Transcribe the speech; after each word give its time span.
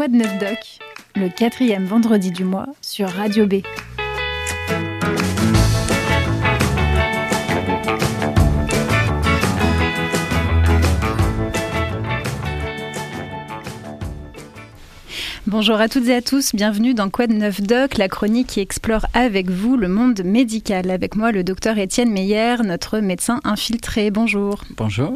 Quad 0.00 0.14
9 0.14 0.38
Doc, 0.38 0.58
le 1.14 1.28
quatrième 1.28 1.84
vendredi 1.84 2.30
du 2.30 2.42
mois 2.42 2.64
sur 2.80 3.06
Radio 3.10 3.46
B. 3.46 3.56
Bonjour 15.46 15.76
à 15.76 15.90
toutes 15.90 16.08
et 16.08 16.14
à 16.14 16.22
tous, 16.22 16.54
bienvenue 16.54 16.94
dans 16.94 17.10
Quad 17.10 17.30
9 17.30 17.60
Doc, 17.60 17.98
la 17.98 18.08
chronique 18.08 18.46
qui 18.46 18.60
explore 18.60 19.04
avec 19.12 19.50
vous 19.50 19.76
le 19.76 19.88
monde 19.88 20.22
médical. 20.24 20.90
Avec 20.90 21.14
moi, 21.14 21.30
le 21.30 21.44
docteur 21.44 21.76
Étienne 21.76 22.10
Meyer, 22.10 22.56
notre 22.64 23.00
médecin 23.00 23.40
infiltré. 23.44 24.10
Bonjour. 24.10 24.64
Bonjour. 24.78 25.14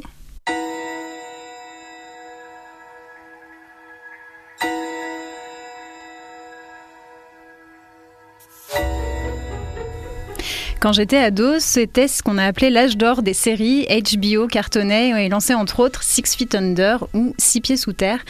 Quand 10.84 10.92
j'étais 10.92 11.16
ado, 11.16 11.60
c'était 11.60 12.08
ce 12.08 12.22
qu'on 12.22 12.36
a 12.36 12.44
appelé 12.44 12.68
l'âge 12.68 12.98
d'or 12.98 13.22
des 13.22 13.32
séries. 13.32 13.86
HBO 13.88 14.46
cartonnait 14.46 15.24
et 15.24 15.30
lançait 15.30 15.54
entre 15.54 15.80
autres 15.80 16.02
Six 16.02 16.36
Feet 16.36 16.54
Under 16.54 17.06
ou 17.14 17.34
Six 17.38 17.62
Pieds 17.62 17.78
sous 17.78 17.94
terre. 17.94 18.22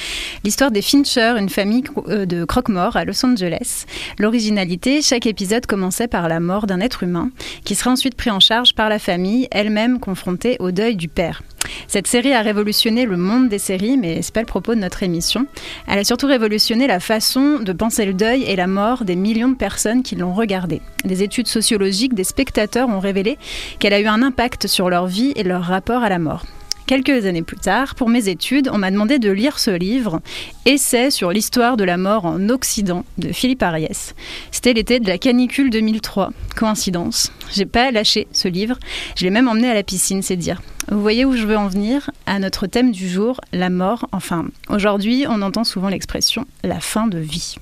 L'histoire 0.45 0.71
des 0.71 0.81
Fincher, 0.81 1.35
une 1.37 1.49
famille 1.49 1.83
euh, 2.07 2.27
de 2.27 2.45
croque-morts 2.45 2.95
à 2.95 3.05
Los 3.05 3.27
Angeles. 3.27 3.87
L'originalité, 4.21 5.03
chaque 5.03 5.27
épisode 5.27 5.67
commençait 5.67 6.07
par 6.07 6.29
la 6.29 6.39
mort 6.39 6.69
d'un 6.69 6.79
être 6.79 7.03
humain 7.03 7.31
qui 7.65 7.75
serait 7.75 7.91
ensuite 7.91 8.15
pris 8.15 8.31
en 8.31 8.39
charge 8.39 8.77
par 8.77 8.89
la 8.89 9.01
famille, 9.01 9.49
elle-même 9.51 9.99
confrontée 9.99 10.57
au 10.61 10.71
deuil 10.71 10.95
du 10.95 11.09
père. 11.09 11.43
Cette 11.89 12.07
série 12.07 12.33
a 12.33 12.43
révolutionné 12.43 13.07
le 13.07 13.17
monde 13.17 13.49
des 13.49 13.59
séries, 13.59 13.97
mais 13.97 14.23
c'est 14.23 14.35
pas 14.35 14.41
le 14.41 14.47
propos 14.47 14.75
de 14.75 14.81
notre 14.81 15.03
émission. 15.03 15.47
Elle 15.87 15.99
a 15.99 16.05
surtout 16.05 16.27
révolutionné 16.27 16.87
la 16.87 17.01
façon 17.01 17.59
de 17.61 17.73
penser 17.73 18.07
le 18.07 18.15
deuil 18.15 18.45
et 18.45 18.57
la 18.57 18.67
mort 18.67 19.05
des 19.05 19.17
millions 19.17 19.49
de 19.49 19.57
personnes 19.57 20.03
qui 20.03 20.17
l'ont 20.17 20.35
regardée. 20.35 20.81
Des 21.05 21.23
études 21.23 21.49
sociologiques 21.49 22.15
des 22.15 22.25
spectateurs 22.25 22.89
ont 22.89 23.01
révélé 23.01 23.39
qu'elle 23.79 23.93
a 23.93 24.01
eu 24.01 24.07
un 24.07 24.23
impact 24.23 24.67
sur 24.67 24.89
leur 24.89 25.07
vie 25.07 25.33
et 25.37 25.43
leur 25.43 25.63
rapport 25.63 26.03
à 26.03 26.09
la 26.09 26.19
mort. 26.19 26.45
Quelques 26.87 27.25
années 27.25 27.43
plus 27.43 27.57
tard, 27.57 27.95
pour 27.95 28.11
mes 28.11 28.29
études, 28.29 28.69
on 28.71 28.77
m'a 28.77 28.91
demandé 28.91 29.19
de 29.19 29.31
lire 29.31 29.59
ce 29.59 29.71
livre, 29.71 30.21
Essai 30.67 31.11
sur 31.11 31.31
l'histoire 31.31 31.79
de 31.79 31.85
la 31.85 31.97
mort 31.97 32.27
en 32.27 32.51
Occident, 32.51 33.07
de 33.17 33.33
Philippe 33.33 33.63
Ariès. 33.63 34.15
C'était 34.51 34.75
l'été 34.75 35.01
de 35.01 35.09
la 35.09 35.17
canicule 35.17 35.71
2003. 35.71 36.31
Coïncidence. 36.55 37.33
J'ai 37.55 37.65
pas 37.65 37.91
lâché 37.91 38.27
ce 38.33 38.49
livre, 38.49 38.79
je 39.17 39.25
l'ai 39.25 39.31
même 39.31 39.49
emmené 39.49 39.71
à 39.71 39.75
la 39.75 39.83
piscine, 39.83 40.21
c'est 40.21 40.37
dire. 40.37 40.61
Vous 40.91 41.01
voyez 41.01 41.25
où 41.25 41.35
je 41.35 41.47
veux 41.47 41.57
en 41.57 41.69
venir? 41.69 42.11
À 42.27 42.39
notre 42.39 42.67
thème 42.67 42.93
du 42.93 43.09
jour, 43.09 43.41
la 43.53 43.71
mort. 43.71 44.07
Enfin, 44.13 44.47
aujourd'hui, 44.69 45.25
on 45.27 45.41
entend 45.41 45.65
souvent 45.65 45.89
l'expression 45.89 46.47
la 46.63 46.81
fin 46.81 47.07
de 47.07 47.19
vie. 47.19 47.55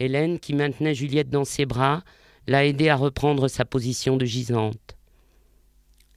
Hélène, 0.00 0.40
qui 0.40 0.52
maintenait 0.52 0.94
Juliette 0.94 1.30
dans 1.30 1.44
ses 1.44 1.64
bras, 1.64 2.02
l'a 2.48 2.66
aidée 2.66 2.88
à 2.88 2.96
reprendre 2.96 3.46
sa 3.46 3.64
position 3.64 4.16
de 4.16 4.24
gisante. 4.24 4.96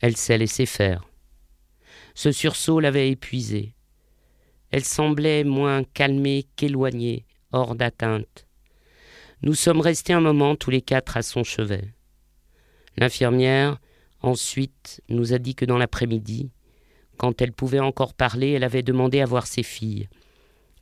Elle 0.02 0.17
s'est 0.17 0.39
laissée 0.39 0.65
faire. 0.65 1.08
Ce 2.20 2.34
sursaut 2.34 2.81
l'avait 2.81 3.12
épuisée. 3.12 3.75
Elle 4.72 4.84
semblait 4.84 5.45
moins 5.45 5.86
calmée 5.86 6.48
qu'éloignée, 6.58 7.23
hors 7.53 7.76
d'atteinte. 7.76 8.45
Nous 9.42 9.53
sommes 9.53 9.80
restés 9.80 10.11
un 10.11 10.20
moment 10.20 10.58
tous 10.58 10.70
les 10.70 10.81
quatre 10.81 11.16
à 11.16 11.22
son 11.22 11.45
chevet. 11.45 11.94
L'infirmière, 12.98 13.80
ensuite, 14.22 15.02
nous 15.08 15.31
a 15.31 15.38
dit 15.38 15.56
que 15.56 15.64
dans 15.64 15.78
l'après-midi, 15.78 16.52
quand 17.16 17.42
elle 17.42 17.53
pouvait 17.53 17.80
encore 17.80 18.14
parler, 18.14 18.50
elle 18.50 18.66
avait 18.66 18.83
demandé 18.83 19.22
à 19.22 19.26
voir 19.26 19.48
ses 19.48 19.64
filles, 19.64 20.09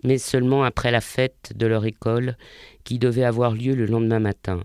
mais 0.04 0.18
seulement 0.18 0.64
après 0.64 0.90
la 0.90 1.02
fête 1.02 1.54
de 1.56 1.68
leur 1.68 1.86
école 1.86 2.36
qui 2.84 2.98
devait 2.98 3.24
avoir 3.24 3.52
lieu 3.52 3.76
le 3.76 3.86
lendemain 3.86 4.20
matin. 4.20 4.64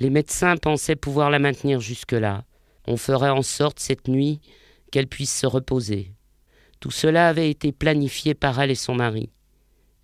Les 0.00 0.10
médecins 0.10 0.58
pensaient 0.58 0.96
pouvoir 0.96 1.30
la 1.30 1.38
maintenir 1.38 1.80
jusque-là. 1.80 2.44
On 2.86 2.98
ferait 2.98 3.30
en 3.30 3.40
sorte 3.40 3.80
cette 3.80 4.06
nuit 4.06 4.42
qu'elle 4.90 5.06
puisse 5.06 5.34
se 5.34 5.46
reposer. 5.46 6.12
Tout 6.80 6.90
cela 6.90 7.28
avait 7.28 7.50
été 7.50 7.72
planifié 7.72 8.34
par 8.34 8.60
elle 8.60 8.70
et 8.70 8.76
son 8.76 8.94
mari. 8.94 9.30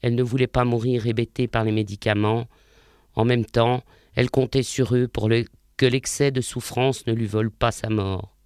Elle 0.01 0.15
ne 0.15 0.23
voulait 0.23 0.47
pas 0.47 0.65
mourir 0.65 1.07
hébétée 1.07 1.47
par 1.47 1.65
les 1.65 1.73
médicaments. 1.73 2.49
En 3.15 3.25
même 3.25 3.45
temps, 3.45 3.83
elle 4.15 4.31
comptait 4.31 4.63
sur 4.63 4.95
eux 4.95 5.07
pour 5.07 5.29
que 5.77 5.87
l'excès 5.87 6.31
de 6.31 6.41
souffrance 6.41 7.07
ne 7.07 7.13
lui 7.13 7.27
vole 7.27 7.51
pas 7.51 7.73
sa 7.73 7.89
mort. 7.89 8.37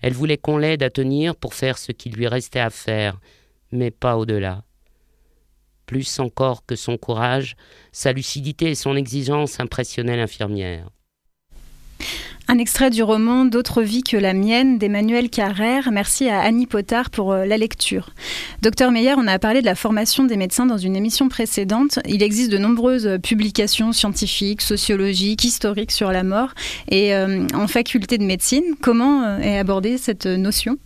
Elle 0.00 0.12
voulait 0.12 0.38
qu'on 0.38 0.58
l'aide 0.58 0.82
à 0.82 0.90
tenir 0.90 1.36
pour 1.36 1.54
faire 1.54 1.78
ce 1.78 1.92
qui 1.92 2.10
lui 2.10 2.26
restait 2.26 2.60
à 2.60 2.70
faire, 2.70 3.20
mais 3.72 3.90
pas 3.90 4.16
au-delà. 4.16 4.64
Plus 5.86 6.18
encore 6.18 6.64
que 6.66 6.76
son 6.76 6.98
courage, 6.98 7.56
sa 7.92 8.12
lucidité 8.12 8.70
et 8.70 8.74
son 8.74 8.96
exigence 8.96 9.60
impressionnaient 9.60 10.16
l'infirmière. 10.16 10.90
Un 12.46 12.58
extrait 12.58 12.90
du 12.90 13.02
roman 13.02 13.46
D'autres 13.46 13.82
vies 13.82 14.02
que 14.02 14.18
la 14.18 14.34
mienne 14.34 14.76
d'Emmanuel 14.76 15.30
Carrère. 15.30 15.90
Merci 15.90 16.28
à 16.28 16.40
Annie 16.40 16.66
Potard 16.66 17.08
pour 17.08 17.32
euh, 17.32 17.46
la 17.46 17.56
lecture. 17.56 18.10
Docteur 18.60 18.90
Meyer, 18.90 19.14
on 19.16 19.26
a 19.26 19.38
parlé 19.38 19.60
de 19.60 19.66
la 19.66 19.74
formation 19.74 20.24
des 20.24 20.36
médecins 20.36 20.66
dans 20.66 20.76
une 20.76 20.94
émission 20.94 21.28
précédente. 21.28 21.98
Il 22.06 22.22
existe 22.22 22.50
de 22.50 22.58
nombreuses 22.58 23.18
publications 23.22 23.92
scientifiques, 23.92 24.60
sociologiques, 24.60 25.42
historiques 25.44 25.92
sur 25.92 26.12
la 26.12 26.22
mort. 26.22 26.50
Et 26.90 27.14
euh, 27.14 27.46
en 27.54 27.66
faculté 27.66 28.18
de 28.18 28.24
médecine, 28.24 28.64
comment 28.82 29.22
euh, 29.22 29.38
est 29.38 29.58
abordée 29.58 29.96
cette 29.96 30.26
notion? 30.26 30.76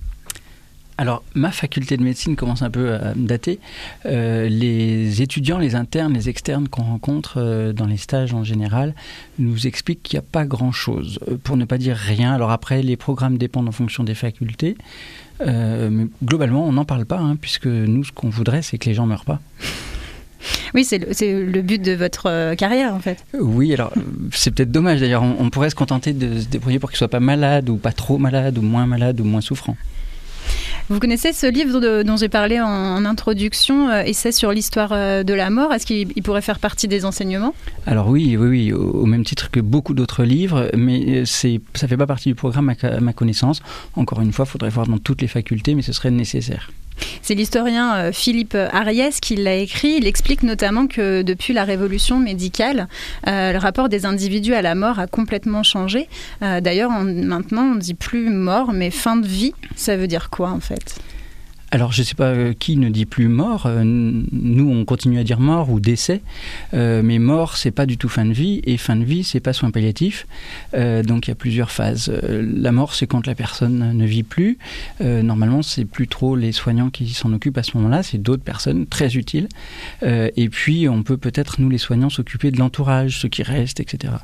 Alors, 0.98 1.22
ma 1.36 1.52
faculté 1.52 1.96
de 1.96 2.02
médecine 2.02 2.34
commence 2.34 2.62
un 2.62 2.70
peu 2.70 2.94
à 2.94 3.14
dater. 3.14 3.60
Euh, 4.04 4.48
les 4.48 5.22
étudiants, 5.22 5.58
les 5.58 5.76
internes, 5.76 6.12
les 6.12 6.28
externes 6.28 6.66
qu'on 6.66 6.82
rencontre 6.82 7.34
euh, 7.36 7.72
dans 7.72 7.86
les 7.86 7.96
stages 7.96 8.34
en 8.34 8.42
général 8.42 8.94
nous 9.38 9.68
expliquent 9.68 10.02
qu'il 10.02 10.16
n'y 10.16 10.24
a 10.24 10.28
pas 10.28 10.44
grand-chose, 10.44 11.20
euh, 11.28 11.36
pour 11.36 11.56
ne 11.56 11.64
pas 11.64 11.78
dire 11.78 11.96
rien. 11.96 12.34
Alors 12.34 12.50
après, 12.50 12.82
les 12.82 12.96
programmes 12.96 13.38
dépendent 13.38 13.68
en 13.68 13.72
fonction 13.72 14.02
des 14.02 14.16
facultés. 14.16 14.76
mais 15.40 16.08
globalement, 16.24 16.66
on 16.66 16.72
n'en 16.72 16.84
parle 16.84 17.06
pas, 17.06 17.18
hein, 17.18 17.36
puisque 17.40 17.66
nous, 17.66 18.02
ce 18.02 18.10
qu'on 18.10 18.28
voudrait, 18.28 18.62
c'est 18.62 18.76
que 18.76 18.86
les 18.86 18.94
gens 18.94 19.04
ne 19.04 19.10
meurent 19.10 19.24
pas. 19.24 19.40
Oui, 20.74 20.84
c'est 20.84 20.98
le, 20.98 21.44
le, 21.44 21.62
but 21.62 21.80
de 21.80 21.92
votre 21.92 22.54
carrière 22.54 22.94
en 22.94 23.00
fait. 23.00 23.24
Oui, 23.40 23.72
alors 23.72 23.92
c'est 24.32 24.52
peut-être 24.52 24.70
dommage 24.70 25.00
d'ailleurs. 25.00 25.22
On, 25.22 25.36
on, 25.40 25.50
pourrait 25.50 25.70
se 25.70 25.74
contenter 25.74 26.12
de 26.12 26.40
se 26.40 26.46
débrouiller 26.46 26.78
pour 26.78 26.90
qu'ils 26.90 26.96
ne 26.96 26.98
soient 26.98 27.08
pas 27.08 27.20
malades 27.20 27.68
ou 27.70 27.76
pas 27.76 27.92
trop 27.92 28.18
malades 28.18 28.58
ou 28.58 28.62
moins 28.62 28.86
malades 28.86 29.20
ou 29.20 29.24
moins 29.24 29.40
souffrants. 29.40 29.76
Vous 30.90 31.00
connaissez 31.00 31.34
ce 31.34 31.46
livre 31.46 32.02
dont 32.02 32.16
j'ai 32.16 32.30
parlé 32.30 32.58
en, 32.60 33.04
introduction, 33.04 33.90
euh, 33.90 34.02
Essai 34.04 34.32
sur 34.32 34.52
l'histoire 34.52 34.92
euh, 34.92 35.22
de 35.22 35.34
la 35.34 35.50
mort? 35.50 35.70
Est-ce 35.74 35.84
qu'il 35.84 36.22
pourrait 36.22 36.40
faire 36.40 36.58
partie 36.58 36.88
des 36.88 37.04
enseignements? 37.04 37.54
Alors 37.86 38.08
oui, 38.08 38.38
oui, 38.38 38.72
au, 38.72 39.04
même 39.04 39.22
titre 39.22 39.50
que 39.50 39.60
beaucoup 39.60 39.92
d'autres 39.92 40.24
livres, 40.24 40.70
mais 40.74 41.20
euh, 41.20 41.24
ça 41.26 41.48
ne 41.48 41.88
fait 41.88 41.96
pas 41.98 42.06
partie 42.06 42.30
du 42.30 42.34
programme 42.34 42.72
à 42.80 43.00
ma 43.00 43.12
connaissance. 43.12 43.60
Encore 43.96 44.22
une 44.22 44.32
fois, 44.32 44.46
il 44.48 44.50
faudrait 44.50 44.70
voir 44.70 44.86
dans 44.86 44.96
toutes 44.96 45.20
les 45.20 45.28
facultés, 45.28 45.74
mais 45.74 45.82
ce 45.82 45.92
serait 45.92 46.10
nécessaire. 46.10 46.70
C'est 47.22 47.34
l'historien 47.34 47.94
euh, 47.96 48.12
Philippe 48.12 48.56
Ariès 48.72 49.20
qui 49.20 49.36
l'a 49.36 49.56
écrit. 49.56 49.96
Il 49.98 50.06
explique 50.06 50.42
notamment 50.42 50.86
que 50.86 51.22
depuis 51.22 51.52
la 51.52 51.64
révolution 51.64 52.18
médicale, 52.18 52.88
euh, 53.26 53.52
le 53.52 53.58
rapport 53.58 53.88
des 53.88 54.06
individus 54.06 54.54
à 54.54 54.62
la 54.62 54.74
mort 54.74 54.98
a 54.98 55.06
complètement 55.06 55.62
changé. 55.62 56.08
Euh, 56.42 56.60
d'ailleurs, 56.60 56.90
maintenant, 56.90 57.62
on 57.62 57.74
ne 57.74 57.80
dit 57.80 57.94
plus 57.94 58.30
mort, 58.30 58.72
mais 58.72 58.90
fin 58.90 59.16
de 59.16 59.26
vie. 59.26 59.52
Ça 59.76 59.96
veut 59.96 60.06
dire 60.06 60.30
quoi 60.30 60.50
en 60.50 60.60
fait? 60.60 61.00
Alors, 61.70 61.92
je 61.92 62.00
ne 62.00 62.06
sais 62.06 62.14
pas 62.14 62.28
euh, 62.28 62.54
qui 62.58 62.76
ne 62.76 62.88
dit 62.88 63.04
plus 63.04 63.28
mort. 63.28 63.66
Euh, 63.66 63.82
nous, 63.84 64.70
on 64.70 64.86
continue 64.86 65.18
à 65.18 65.24
dire 65.24 65.38
mort 65.38 65.70
ou 65.70 65.80
décès. 65.80 66.22
Euh, 66.72 67.02
mais 67.04 67.18
mort, 67.18 67.58
c'est 67.58 67.70
pas 67.70 67.84
du 67.84 67.98
tout 67.98 68.08
fin 68.08 68.24
de 68.24 68.32
vie. 68.32 68.62
Et 68.64 68.78
fin 68.78 68.96
de 68.96 69.04
vie, 69.04 69.22
c'est 69.22 69.40
pas 69.40 69.52
soin 69.52 69.70
palliatif. 69.70 70.26
donc, 70.72 71.26
il 71.26 71.30
y 71.30 71.32
a 71.32 71.34
plusieurs 71.34 71.70
phases. 71.70 72.10
la 72.22 72.72
mort, 72.72 72.94
c'est 72.94 73.06
quand 73.06 73.26
la 73.26 73.34
personne 73.34 73.92
ne 73.96 74.06
vit 74.06 74.22
plus. 74.22 74.58
normalement, 75.00 75.62
c'est 75.62 75.84
plus 75.84 76.08
trop 76.08 76.36
les 76.36 76.52
soignants 76.52 76.90
qui 76.90 77.08
s'en 77.10 77.32
occupent 77.32 77.58
à 77.58 77.62
ce 77.62 77.76
moment-là. 77.76 78.02
C'est 78.02 78.18
d'autres 78.18 78.42
personnes 78.42 78.86
très 78.86 79.16
utiles. 79.16 79.48
et 80.02 80.48
puis, 80.48 80.88
on 80.88 81.02
peut 81.02 81.16
peut-être, 81.16 81.60
nous, 81.60 81.68
les 81.68 81.78
soignants, 81.78 82.10
s'occuper 82.10 82.50
de 82.50 82.58
l'entourage, 82.58 83.18
ceux 83.20 83.28
qui 83.28 83.42
restent, 83.42 83.80
etc. 83.80 84.14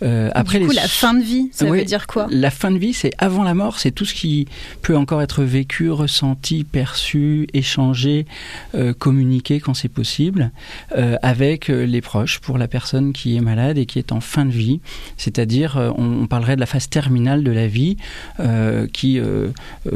après, 0.00 0.60
du 0.60 0.66
coup, 0.66 0.72
la 0.72 0.88
fin 0.88 1.14
de 1.14 1.22
vie, 1.22 1.50
ça 1.52 1.66
veut 1.66 1.84
dire 1.84 2.06
quoi? 2.06 2.26
La 2.30 2.50
fin 2.50 2.70
de 2.70 2.78
vie, 2.78 2.94
c'est 2.94 3.12
avant 3.18 3.42
la 3.42 3.54
mort. 3.54 3.78
C'est 3.78 3.90
tout 3.90 4.04
ce 4.04 4.14
qui 4.14 4.46
peut 4.82 4.96
encore 4.96 5.20
être 5.20 5.42
vécu, 5.42 5.90
ressenti, 5.90 6.64
perçu, 6.70 7.46
échangé, 7.52 8.26
euh, 8.74 8.92
communiqué 8.92 9.60
quand 9.60 9.74
c'est 9.74 9.88
possible 9.88 10.50
euh, 10.96 11.16
avec 11.22 11.70
euh, 11.70 11.84
les 11.84 12.00
proches 12.00 12.38
pour 12.38 12.58
la 12.58 12.68
personne 12.68 13.12
qui 13.12 13.36
est 13.36 13.40
malade 13.40 13.78
et 13.78 13.86
qui 13.86 13.98
est 13.98 14.12
en 14.12 14.20
fin 14.20 14.44
de 14.44 14.52
vie. 14.52 14.80
C'est-à-dire, 15.16 15.92
on, 15.96 16.26
parlerait 16.26 16.54
de 16.54 16.60
la 16.60 16.66
phase 16.66 16.88
terminale 16.88 17.42
de 17.42 17.50
la 17.50 17.66
vie 17.66 17.96
qui 18.92 19.20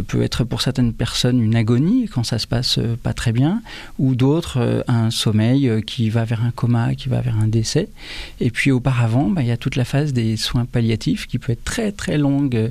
peut 0.08 0.22
être 0.22 0.44
pour 0.44 0.62
certaines 0.62 0.92
personnes 0.92 1.40
une 1.40 1.54
agonie 1.54 2.08
quand 2.08 2.24
ça 2.24 2.38
se 2.38 2.46
passe 2.46 2.80
pas 3.02 3.12
très 3.12 3.32
bien, 3.32 3.62
ou 3.98 4.14
d'autres 4.14 4.84
un 4.88 5.10
sommeil 5.10 5.82
qui 5.86 6.10
va 6.10 6.24
vers 6.24 6.42
un 6.42 6.50
coma, 6.50 6.94
qui 6.94 7.08
va 7.08 7.20
vers 7.20 7.36
un 7.38 7.46
décès. 7.46 7.88
Et 8.40 8.50
puis 8.50 8.70
auparavant, 8.72 9.28
bah, 9.28 9.42
il 9.42 9.48
y 9.48 9.52
a 9.52 9.56
toute 9.56 9.76
la 9.76 9.84
phase 9.84 10.12
des 10.12 10.36
soins 10.36 10.64
palliatifs 10.64 11.26
qui 11.26 11.38
peut 11.38 11.52
être 11.52 11.64
très 11.64 11.92
très 11.92 12.18
longue. 12.18 12.70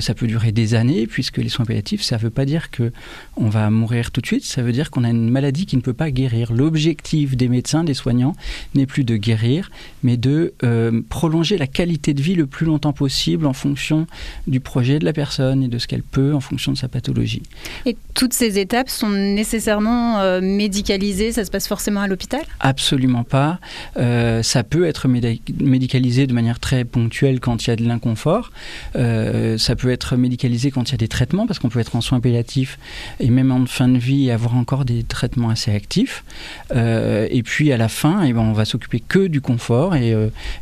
ça 0.00 0.14
peut 0.14 0.26
durer 0.26 0.52
des 0.52 0.74
années 0.74 1.06
puisque 1.06 1.38
les 1.38 1.48
soins 1.48 1.64
palliatifs, 1.64 2.02
ça 2.02 2.16
ne 2.16 2.22
veut 2.22 2.30
pas 2.30 2.44
dire 2.44 2.70
que 2.70 2.92
on 3.40 3.48
va 3.48 3.70
mourir 3.70 4.10
tout 4.10 4.20
de 4.20 4.26
suite, 4.26 4.44
ça 4.44 4.62
veut 4.62 4.72
dire 4.72 4.90
qu'on 4.90 5.02
a 5.02 5.08
une 5.08 5.30
maladie 5.30 5.64
qui 5.64 5.76
ne 5.76 5.80
peut 5.80 5.94
pas 5.94 6.10
guérir. 6.10 6.52
L'objectif 6.52 7.36
des 7.36 7.48
médecins, 7.48 7.84
des 7.84 7.94
soignants, 7.94 8.36
n'est 8.74 8.86
plus 8.86 9.02
de 9.02 9.16
guérir, 9.16 9.70
mais 10.02 10.18
de 10.18 10.52
euh, 10.62 11.00
prolonger 11.08 11.56
la 11.56 11.66
qualité 11.66 12.12
de 12.12 12.20
vie 12.20 12.34
le 12.34 12.46
plus 12.46 12.66
longtemps 12.66 12.92
possible 12.92 13.46
en 13.46 13.54
fonction 13.54 14.06
du 14.46 14.60
projet 14.60 14.98
de 14.98 15.06
la 15.06 15.14
personne 15.14 15.62
et 15.62 15.68
de 15.68 15.78
ce 15.78 15.86
qu'elle 15.86 16.02
peut 16.02 16.34
en 16.34 16.40
fonction 16.40 16.72
de 16.72 16.76
sa 16.76 16.88
pathologie. 16.88 17.42
Et 17.86 17.96
toutes 18.14 18.34
ces 18.34 18.58
étapes 18.58 18.90
sont 18.90 19.08
nécessairement 19.08 20.20
euh, 20.20 20.40
médicalisées 20.42 21.32
Ça 21.32 21.44
se 21.44 21.50
passe 21.50 21.66
forcément 21.66 22.00
à 22.00 22.08
l'hôpital? 22.08 22.42
Absolument 22.60 23.24
pas. 23.24 23.58
Euh, 23.96 24.42
ça 24.42 24.64
peut 24.64 24.84
être 24.84 25.08
médicalisé 25.08 26.26
de 26.26 26.34
manière 26.34 26.60
très 26.60 26.84
ponctuelle 26.84 27.40
quand 27.40 27.66
il 27.66 27.70
y 27.70 27.72
a 27.72 27.76
de 27.76 27.84
l'inconfort. 27.84 28.52
ça 28.94 29.76
peut 29.76 29.90
être 29.90 30.16
médicalisé 30.16 30.70
quand 30.70 30.90
il 30.90 30.92
y 30.92 30.94
a 30.94 30.98
des 30.98 31.08
traitements, 31.08 31.46
parce 31.46 31.58
qu'on 31.58 31.70
peut 31.70 31.80
être 31.80 31.96
en 31.96 32.02
soins 32.02 32.20
palliatifs 32.20 32.78
et 33.18 33.29
même 33.30 33.52
en 33.52 33.64
fin 33.66 33.88
de 33.88 33.98
vie 33.98 34.30
avoir 34.30 34.56
encore 34.56 34.84
des 34.84 35.02
traitements 35.02 35.50
assez 35.50 35.74
actifs. 35.74 36.24
et 36.72 37.42
puis 37.44 37.72
à 37.72 37.76
la 37.76 37.88
fin, 37.88 38.22
eh 38.24 38.32
ben, 38.32 38.40
on 38.40 38.52
va 38.52 38.64
s'occuper 38.64 39.00
que 39.00 39.26
du 39.26 39.40
confort 39.40 39.94
et 39.94 40.14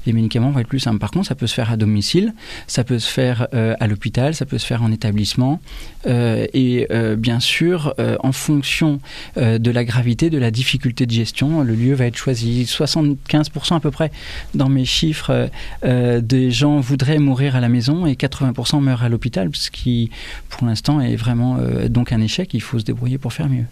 les 0.07 0.13
médicaments 0.13 0.51
vont 0.51 0.61
être 0.61 0.69
plus 0.69 0.81
simples. 0.81 0.99
Par 0.99 1.11
contre, 1.11 1.27
ça 1.27 1.35
peut 1.35 1.47
se 1.47 1.55
faire 1.55 1.71
à 1.71 1.77
domicile, 1.77 2.35
ça 2.67 2.85
peut 2.85 2.99
se 2.99 3.11
faire 3.11 3.49
euh, 3.55 3.75
à 3.81 3.87
l'hôpital, 3.87 4.35
ça 4.35 4.47
peut 4.47 4.59
se 4.59 4.67
faire 4.67 4.83
en 4.83 4.93
établissement. 4.93 5.61
Euh, 6.09 6.47
et 6.55 6.87
euh, 6.91 7.17
bien 7.17 7.41
sûr, 7.41 7.95
en 8.21 8.33
fonction 8.33 9.01
de 9.37 9.71
la 9.71 9.85
gravité, 9.85 10.31
de 10.31 10.39
la 10.39 10.51
difficulté 10.51 11.07
de 11.07 11.11
gestion, 11.11 11.63
le 11.63 11.75
lieu 11.75 11.95
va 11.95 12.07
être 12.07 12.17
choisi. 12.17 12.65
75% 12.65 13.77
à 13.77 13.81
peu 13.81 13.91
près 13.91 14.11
dans 14.55 14.69
mes 14.69 14.85
chiffres 14.85 15.51
des 15.85 16.51
gens 16.51 16.81
voudraient 16.81 17.19
mourir 17.19 17.57
à 17.57 17.61
la 17.61 17.69
maison 17.69 18.07
et 18.07 18.15
80% 18.15 18.81
meurent 18.81 19.03
à 19.03 19.09
l'hôpital, 19.09 19.51
ce 19.53 19.71
qui 19.71 20.11
pour 20.49 20.67
l'instant 20.67 21.01
est 21.01 21.17
vraiment 21.17 21.59
donc 21.89 22.13
un 22.13 22.21
échec. 22.21 22.55
Il 22.55 22.63
faut 22.63 22.79
se 22.79 22.85
débrouiller 22.85 23.19
pour 23.19 23.33
faire 23.33 23.49
mieux. 23.49 23.65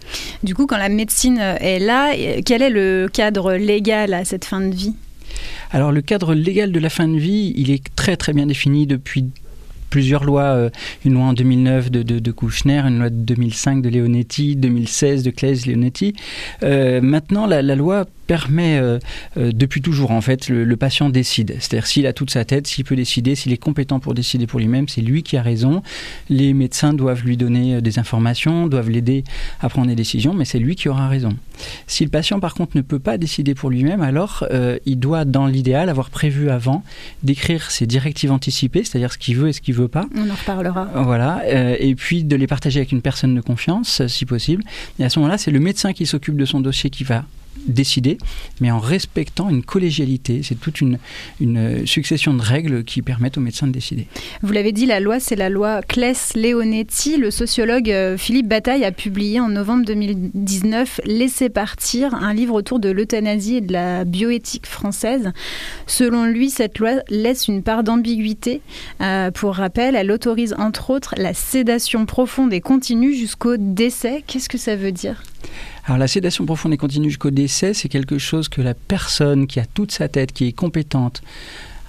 Du 0.43 0.55
coup, 0.55 0.67
quand 0.67 0.77
la 0.77 0.89
médecine 0.89 1.39
est 1.39 1.79
là, 1.79 2.13
quel 2.45 2.61
est 2.61 2.69
le 2.69 3.09
cadre 3.11 3.53
légal 3.53 4.13
à 4.13 4.25
cette 4.25 4.45
fin 4.45 4.61
de 4.61 4.73
vie? 4.73 4.93
Alors 5.71 5.91
le 5.91 6.01
cadre 6.01 6.33
légal 6.33 6.71
de 6.71 6.79
la 6.79 6.89
fin 6.89 7.07
de 7.07 7.17
vie, 7.17 7.53
il 7.55 7.71
est 7.71 7.83
très 7.95 8.17
très 8.17 8.33
bien 8.33 8.45
défini 8.45 8.87
depuis 8.87 9.25
plusieurs 9.89 10.23
lois, 10.23 10.43
euh, 10.43 10.69
une 11.05 11.13
loi 11.13 11.25
en 11.25 11.33
2009 11.33 11.91
de, 11.91 12.03
de, 12.03 12.31
Kouchner, 12.31 12.81
une 12.85 12.99
loi 12.99 13.09
de 13.09 13.15
2005 13.15 13.81
de 13.81 13.89
Leonetti, 13.89 14.55
2016 14.55 15.23
de 15.23 15.31
Claes 15.31 15.65
Leonetti. 15.65 16.13
Euh, 16.63 17.01
maintenant, 17.01 17.45
la, 17.45 17.61
loi 17.61 18.05
permet 18.27 18.77
euh, 18.79 18.99
depuis 19.35 19.81
toujours 19.81 20.11
en 20.11 20.21
fait 20.21 20.49
le, 20.49 20.75
patient 20.75 21.09
décide. 21.09 21.55
C'est-à-dire 21.59 21.87
s'il 21.87 22.05
a 22.05 22.13
toute 22.13 22.29
sa 22.29 22.45
tête, 22.45 22.67
s'il 22.67 22.83
peut 22.83 22.95
décider, 22.95 23.35
s'il 23.35 23.53
est 23.53 23.57
compétent 23.57 23.99
pour 23.99 24.13
décider 24.13 24.47
pour 24.47 24.59
lui-même, 24.59 24.87
c'est 24.87 25.01
lui 25.01 25.23
qui 25.23 25.37
a 25.37 25.41
raison. 25.41 25.81
Les 26.29 26.53
médecins 26.53 26.93
doivent 26.93 27.23
lui 27.23 27.37
donner 27.37 27.81
des 27.81 27.99
informations, 27.99 28.67
doivent 28.67 28.89
l'aider 28.89 29.23
à 29.61 29.69
prendre 29.69 29.87
des 29.87 29.95
décisions, 29.95 30.33
mais 30.33 30.45
c'est 30.45 30.59
lui 30.59 30.75
qui 30.75 30.89
aura 30.89 31.07
raison. 31.07 31.29
Si 31.87 32.03
le 32.03 32.09
patient 32.09 32.39
par 32.39 32.53
contre 32.53 32.75
ne 32.75 32.81
peut 32.81 32.99
pas 32.99 33.17
décider 33.17 33.55
pour 33.55 33.69
lui-même, 33.69 34.01
alors 34.01 34.45
il 34.85 34.99
doit 34.99 35.25
dans 35.25 35.47
l'idéal 35.47 35.89
avoir 35.89 36.09
prévu 36.09 36.49
avant 36.49 36.83
d'écrire 37.23 37.71
ses 37.71 37.87
directives 37.87 38.31
anticipées, 38.31 38.83
c'est-à-dire 38.83 39.13
ce 39.13 39.17
qu'il 39.17 39.37
veut 39.37 39.49
et 39.49 39.53
ce 39.53 39.61
qu'il 39.61 39.73
pas. 39.85 40.07
On 40.15 40.29
en 40.29 40.33
reparlera. 40.33 40.87
Voilà, 41.03 41.43
et 41.79 41.93
puis 41.93 42.23
de 42.23 42.35
les 42.35 42.47
partager 42.47 42.79
avec 42.79 42.91
une 42.91 43.01
personne 43.01 43.35
de 43.35 43.41
confiance 43.41 44.05
si 44.07 44.25
possible. 44.25 44.63
Et 44.97 45.03
à 45.03 45.09
ce 45.09 45.19
moment-là, 45.19 45.37
c'est 45.37 45.51
le 45.51 45.59
médecin 45.59 45.93
qui 45.93 46.07
s'occupe 46.07 46.35
de 46.35 46.45
son 46.45 46.59
dossier 46.59 46.89
qui 46.89 47.03
va 47.03 47.25
décider, 47.67 48.17
mais 48.61 48.71
en 48.71 48.79
respectant 48.79 49.49
une 49.49 49.63
collégialité. 49.63 50.41
C'est 50.43 50.59
toute 50.59 50.81
une, 50.81 50.97
succession 51.85 52.33
de 52.33 52.41
règles 52.41 52.83
qui 52.83 53.01
permettent 53.01 53.37
aux 53.37 53.41
médecins 53.41 53.67
de 53.67 53.71
décider. 53.71 54.07
Vous 54.41 54.53
l'avez 54.53 54.71
dit, 54.71 54.85
la 54.85 54.99
loi, 54.99 55.19
c'est 55.19 55.35
la 55.35 55.49
loi 55.49 55.81
Claes-Leonetti. 55.81 57.17
Le 57.17 57.31
sociologue 57.31 57.89
euh, 57.89 58.17
Philippe 58.17 58.47
Bataille 58.47 58.83
a 58.83 58.91
publié 58.91 59.39
en 59.39 59.49
novembre 59.49 59.85
2019 59.85 61.01
Laisser 61.05 61.49
partir, 61.49 62.13
un 62.15 62.33
livre 62.33 62.53
autour 62.53 62.79
de 62.79 62.89
l'euthanasie 62.89 63.57
et 63.57 63.61
de 63.61 63.73
la 63.73 64.05
bioéthique 64.05 64.65
française. 64.65 65.31
Selon 65.85 66.25
lui, 66.25 66.49
cette 66.49 66.79
loi 66.79 66.91
laisse 67.09 67.47
une 67.47 67.63
part 67.63 67.83
d'ambiguïté. 67.83 68.61
Euh, 69.01 69.31
pour 69.31 69.55
rappel, 69.55 69.95
elle 69.95 70.11
autorise 70.11 70.55
entre 70.57 70.89
autres 70.89 71.15
la 71.17 71.33
sédation 71.33 72.05
profonde 72.05 72.53
et 72.53 72.61
continue 72.61 73.13
jusqu'au 73.13 73.57
décès. 73.57 74.23
Qu'est-ce 74.27 74.49
que 74.49 74.57
ça 74.57 74.75
veut 74.75 74.91
dire? 74.91 75.23
Alors 75.85 75.97
la 75.97 76.07
sédation 76.07 76.45
profonde 76.45 76.73
et 76.73 76.77
continue 76.77 77.09
jusqu'au 77.09 77.31
décès, 77.31 77.73
c'est 77.73 77.87
quelque 77.87 78.17
chose 78.17 78.49
que 78.49 78.61
la 78.61 78.73
personne 78.73 79.47
qui 79.47 79.59
a 79.59 79.65
toute 79.65 79.91
sa 79.91 80.09
tête, 80.09 80.33
qui 80.33 80.45
est 80.47 80.51
compétente, 80.51 81.21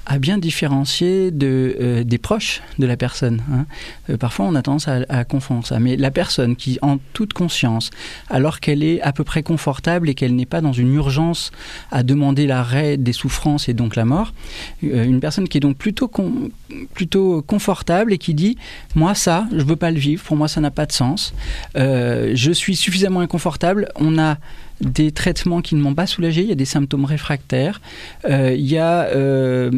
à 0.08 0.18
bien 0.18 0.38
différencier 0.38 1.30
euh, 1.42 2.02
des 2.02 2.18
proches 2.18 2.62
de 2.78 2.86
la 2.86 2.96
personne. 2.96 3.42
Hein. 3.52 3.66
Euh, 4.08 4.16
parfois, 4.16 4.46
on 4.46 4.54
a 4.54 4.62
tendance 4.62 4.88
à, 4.88 5.24
confondre 5.24 5.66
ça. 5.66 5.78
Mais 5.78 5.96
la 5.96 6.10
personne 6.10 6.56
qui, 6.56 6.78
en 6.80 6.98
toute 7.12 7.34
conscience, 7.34 7.90
alors 8.30 8.60
qu'elle 8.60 8.82
est 8.82 9.02
à 9.02 9.12
peu 9.12 9.22
près 9.22 9.42
confortable 9.42 10.08
et 10.08 10.14
qu'elle 10.14 10.34
n'est 10.34 10.46
pas 10.46 10.62
dans 10.62 10.72
une 10.72 10.94
urgence 10.94 11.52
à 11.92 12.02
demander 12.02 12.46
l'arrêt 12.46 12.96
des 12.96 13.12
souffrances 13.12 13.68
et 13.68 13.74
donc 13.74 13.96
la 13.96 14.06
mort, 14.06 14.32
euh, 14.82 15.04
une 15.04 15.20
personne 15.20 15.46
qui 15.46 15.58
est 15.58 15.60
donc 15.60 15.76
plutôt, 15.76 16.10
plutôt 16.94 17.42
confortable 17.42 18.14
et 18.14 18.18
qui 18.18 18.32
dit 18.32 18.56
Moi, 18.94 19.14
ça, 19.14 19.46
je 19.52 19.62
veux 19.62 19.76
pas 19.76 19.90
le 19.90 19.98
vivre, 19.98 20.24
pour 20.24 20.36
moi, 20.36 20.48
ça 20.48 20.62
n'a 20.62 20.70
pas 20.70 20.86
de 20.86 20.92
sens. 20.92 21.34
je 21.74 22.50
suis 22.54 22.76
suffisamment 22.76 23.20
inconfortable. 23.20 23.88
On 23.96 24.18
a 24.18 24.38
des 24.80 25.12
traitements 25.12 25.60
qui 25.60 25.74
ne 25.74 25.82
m'ont 25.82 25.94
pas 25.94 26.06
soulagé, 26.06 26.42
il 26.42 26.48
y 26.48 26.52
a 26.52 26.56
des 26.56 26.64
symptômes 26.64 27.04
réfractaires, 27.04 27.80
euh, 28.24 28.54
il 28.54 28.66
y 28.66 28.78
a... 28.78 29.04
Euh, 29.04 29.70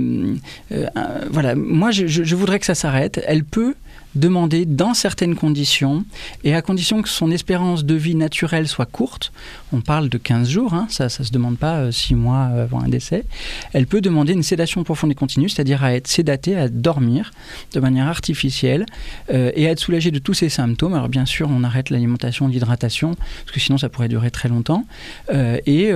euh, 0.73 0.87
voilà, 1.31 1.55
moi 1.55 1.91
je, 1.91 2.06
je, 2.06 2.37
voudrais 2.37 2.58
que 2.58 2.67
ça 2.67 2.75
s'arrête. 2.75 3.20
Elle 3.26 3.44
peut 3.44 3.75
demander 4.15 4.65
dans 4.67 4.95
certaines 4.95 5.37
conditions, 5.37 6.05
et 6.45 6.55
à 6.55 6.62
condition 6.62 7.03
que 7.03 7.09
son 7.09 7.31
espérance 7.31 7.85
de 7.85 7.95
vie 7.95 8.15
naturelle 8.15 8.69
soit 8.69 8.87
courte, 8.87 9.33
on 9.73 9.81
parle 9.81 10.09
de 10.09 10.19
15 10.19 10.49
jours, 10.49 10.75
hein, 10.75 10.87
ça 10.89 11.05
ne 11.05 11.09
se 11.09 11.33
demande 11.33 11.59
pas 11.59 11.93
6 11.93 12.15
euh, 12.15 12.17
mois 12.17 12.43
avant 12.45 12.81
un 12.81 12.89
décès, 12.89 13.25
elle 13.73 13.87
peut 13.87 14.01
demander 14.01 14.33
une 14.33 14.43
sédation 14.43 14.83
profonde 14.83 15.12
et 15.12 15.15
continue, 15.15 15.49
c'est-à-dire 15.49 15.85
à 15.85 15.95
être 15.95 16.09
sédatée, 16.09 16.57
à 16.57 16.69
dormir 16.69 17.31
de 17.73 17.81
manière 17.81 18.09
artificielle 18.09 18.87
euh, 19.33 19.53
et 19.55 19.69
à 19.69 19.71
être 19.71 19.79
soulagée 19.79 20.11
de 20.11 20.19
tous 20.19 20.35
ses 20.35 20.49
symptômes. 20.49 20.95
Alors 20.95 21.09
bien 21.09 21.27
sûr, 21.27 21.49
on 21.51 21.62
arrête 21.62 21.91
l'alimentation, 21.91 22.49
l'hydratation, 22.49 23.15
parce 23.15 23.53
que 23.53 23.61
sinon 23.61 23.79
ça 23.79 23.89
pourrait 23.89 24.09
durer 24.09 24.31
très 24.31 24.49
longtemps, 24.49 24.87
euh, 25.33 25.59
et 25.67 25.93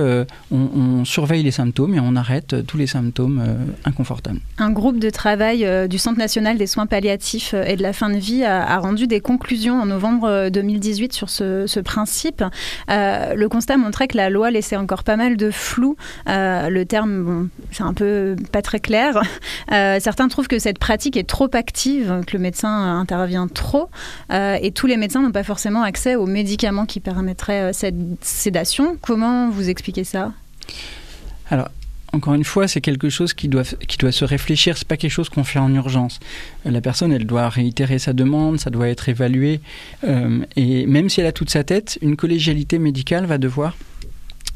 on, 0.51 0.69
on, 0.75 1.05
surveille 1.05 1.43
les 1.43 1.51
symptômes 1.51 1.93
et 1.95 1.99
on 1.99 2.15
arrête 2.15 2.65
tous 2.65 2.77
les 2.77 2.87
symptômes 2.87 3.43
inconfortables. 3.83 4.39
Un 4.57 4.71
groupe 4.71 4.99
de 4.99 5.09
travail 5.09 5.67
du 5.87 5.97
Centre 5.97 6.17
national 6.17 6.57
des 6.57 6.67
soins 6.67 6.85
palliatifs 6.85 7.53
et 7.53 7.75
de 7.75 7.81
la 7.81 7.93
fin 7.93 8.04
de 8.09 8.17
vie 8.17 8.43
a, 8.43 8.77
rendu 8.79 9.07
des 9.07 9.19
conclusions 9.19 9.81
en 9.81 9.85
novembre 9.85 10.49
2018 10.49 11.13
sur 11.13 11.29
ce, 11.29 11.79
principe. 11.79 12.43
Euh, 12.89 13.35
le 13.35 13.49
constat 13.49 13.77
montrait 13.77 14.07
que 14.07 14.17
la 14.17 14.29
loi 14.29 14.51
laissait 14.51 14.75
encore 14.75 15.03
pas 15.03 15.15
mal 15.15 15.37
de 15.37 15.51
flou. 15.51 15.95
Euh, 16.27 16.69
le 16.69 16.85
terme, 16.85 17.49
c'est 17.71 17.83
un 17.83 17.93
peu 17.93 18.35
pas 18.51 18.61
très 18.61 18.79
clair. 18.79 19.21
Euh, 19.71 19.97
certains 19.99 20.27
trouvent 20.27 20.47
que 20.47 20.59
cette 20.59 20.77
pratique 20.77 21.17
est 21.17 21.27
trop 21.27 21.49
active, 21.53 22.21
que 22.27 22.37
le 22.37 22.39
médecin 22.39 22.99
intervient 22.99 23.47
trop, 23.47 23.89
et 24.31 24.71
tous 24.71 24.85
les 24.85 24.97
médecins 24.97 25.21
n'ont 25.21 25.31
pas 25.31 25.43
forcément 25.43 25.81
accès 25.81 26.15
aux 26.15 26.27
médicaments 26.27 26.85
qui 26.85 26.99
permettraient 26.99 27.73
cette 27.73 27.95
sédation. 28.21 28.97
Comment 29.01 29.49
vous 29.49 29.69
expliquez 29.69 30.03
ça? 30.03 30.31
Alors, 31.49 31.69
encore 32.15 32.33
une 32.33 32.43
fois, 32.43 32.67
c'est 32.67 32.81
quelque 32.81 33.09
chose 33.09 33.33
qui 33.33 33.47
doit, 33.47 33.63
se 33.63 34.25
réfléchir. 34.25 34.77
C'est 34.77 34.87
pas 34.87 34.97
quelque 34.97 35.11
chose 35.11 35.29
qu'on 35.29 35.43
fait 35.43 35.59
en 35.59 35.73
urgence. 35.73 36.19
La 36.63 36.81
personne, 36.81 37.11
elle 37.11 37.25
doit 37.25 37.49
réitérer 37.49 37.99
sa 37.99 38.13
demande, 38.13 38.59
ça 38.59 38.69
doit 38.69 38.87
être 38.87 39.09
évalué. 39.09 39.59
Euh, 40.03 40.39
et 40.55 40.85
même 40.85 41.09
si 41.09 41.19
elle 41.21 41.27
a 41.27 41.31
toute 41.31 41.49
sa 41.49 41.63
tête, 41.63 41.99
une 42.01 42.15
collégialité 42.15 42.79
médicale 42.79 43.25
va 43.25 43.37
devoir 43.37 43.75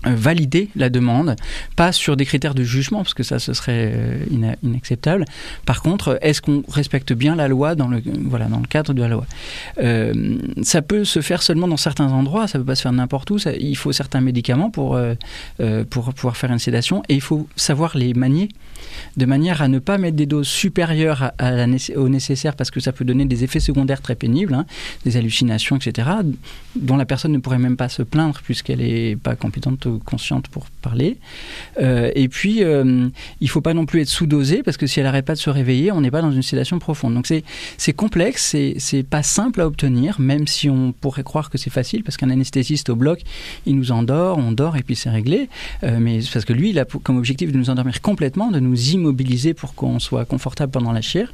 valider 0.06 0.70
la 0.76 0.90
demande, 0.90 1.36
pas 1.76 1.92
sur 1.92 2.16
des 2.16 2.26
critères 2.26 2.56
de 2.56 2.64
jugement, 2.64 3.00
parce 3.00 3.14
que 3.14 3.24
ça, 3.24 3.38
ce 3.40 3.54
serait 3.54 3.92
euh, 3.94 4.54
inacceptable. 4.64 5.26
Par 5.66 5.82
contre, 5.82 6.18
est-ce 6.22 6.42
qu'on 6.42 6.64
respecte 6.70 7.12
bien 7.12 7.36
la 7.36 7.48
loi 7.48 7.76
dans 7.76 7.88
le, 7.88 8.02
voilà, 8.26 8.46
dans 8.46 8.60
le 8.60 8.68
cadre 8.68 8.94
de 8.94 9.02
la 9.02 9.10
loi? 9.10 9.26
Euh, 9.84 10.38
Ça 10.64 10.82
peut 10.82 11.04
se 11.04 11.22
faire 11.22 11.42
seulement 11.42 11.68
dans 11.68 11.78
certains 11.78 12.12
endroits, 12.12 12.48
ça 12.48 12.58
ne 12.58 12.64
peut 12.64 12.68
pas 12.68 12.76
se 12.76 12.84
faire 12.84 12.94
n'importe 12.94 13.30
où. 13.32 13.38
Il 13.60 13.76
faut 13.76 13.92
certains 13.92 14.22
médicaments 14.22 14.70
pour, 14.70 15.00
pour 15.90 16.14
pouvoir 16.14 16.38
faire 16.38 16.52
une 16.52 16.60
sédation, 16.60 17.04
et 17.10 17.16
il 17.16 17.22
faut 17.22 17.48
savoir 17.56 17.98
les 17.98 18.14
manier 18.14 18.50
de 19.18 19.26
manière 19.26 19.62
à 19.62 19.68
ne 19.68 19.80
pas 19.80 19.98
mettre 19.98 20.16
des 20.16 20.26
doses 20.26 20.48
supérieures 20.48 21.32
à, 21.38 21.52
la, 21.52 21.68
au 21.96 22.10
nécessaire, 22.10 22.56
parce 22.56 22.72
que 22.72 22.80
ça 22.80 22.92
peut 22.92 23.06
donner 23.06 23.26
des 23.26 23.44
effets 23.44 23.60
secondaires 23.60 24.02
très 24.02 24.16
pénibles, 24.16 24.54
hein, 24.54 24.66
des 25.06 25.18
hallucinations, 25.18 25.78
etc., 25.78 26.10
dont 26.76 26.98
la 26.98 27.06
personne 27.06 27.32
ne 27.32 27.40
pourrait 27.40 27.60
même 27.60 27.78
pas 27.78 27.90
se 27.90 28.04
plaindre, 28.04 28.40
puisqu'elle 28.44 28.80
n'est 28.80 29.16
pas 29.16 29.36
compétente 29.36 29.88
consciente 30.06 30.48
pour 30.48 30.66
parler. 30.82 31.18
Euh, 31.82 32.12
et 32.16 32.28
puis, 32.28 32.64
euh, 32.64 33.10
il 33.42 33.46
ne 33.46 33.50
faut 33.50 33.62
pas 33.62 33.74
non 33.74 33.86
plus 33.86 34.02
être 34.02 34.10
sous-dosé, 34.10 34.64
parce 34.64 34.78
que 34.78 34.88
si 34.88 35.00
elle 35.00 35.06
n'arrête 35.06 35.26
pas 35.26 35.34
de 35.34 35.40
se 35.40 35.50
réveiller, 35.50 35.92
on 35.92 36.02
n'est 36.02 36.12
pas 36.12 36.22
dans 36.22 36.32
une 36.32 36.44
sédation 36.44 36.80
profonde. 36.80 37.14
Donc 37.14 37.28
c'est 37.78 37.94
complexe, 37.94 38.56
c'est 38.78 39.04
pas 39.04 39.24
simple 39.24 39.62
à 39.62 39.68
obtenir, 39.68 40.20
même 40.20 40.48
si 40.48 40.70
on 40.70 40.92
pourrait 40.92 41.24
croire 41.24 41.50
que 41.50 41.58
c'est 41.58 41.70
facile, 41.70 42.04
parce 42.04 42.18
qu'un 42.18 42.30
anesthésiste 42.30 42.90
au 42.90 42.96
bloc, 42.96 43.22
il 43.66 43.76
nous 43.76 43.92
endort, 43.92 44.38
on 44.38 44.52
dort 44.52 44.78
et 44.78 44.84
puis 44.84 44.96
c'est 44.96 45.10
réglé. 45.10 45.50
Euh, 45.84 45.98
mais 46.00 46.20
parce 46.32 46.46
que 46.46 46.54
lui, 46.54 46.70
il 46.70 46.80
a 46.80 46.86
comme 46.86 47.18
objectif 47.18 47.52
de 47.52 47.58
nous 47.58 47.70
endormir 47.70 48.02
complètement, 48.02 48.52
de 48.52 48.60
nous 48.60 48.69
immobiliser 48.76 49.54
pour 49.54 49.74
qu'on 49.76 50.00
soit 50.00 50.26
confortable 50.26 50.72
pendant 50.72 50.92
la 50.92 51.02
chire. 51.02 51.32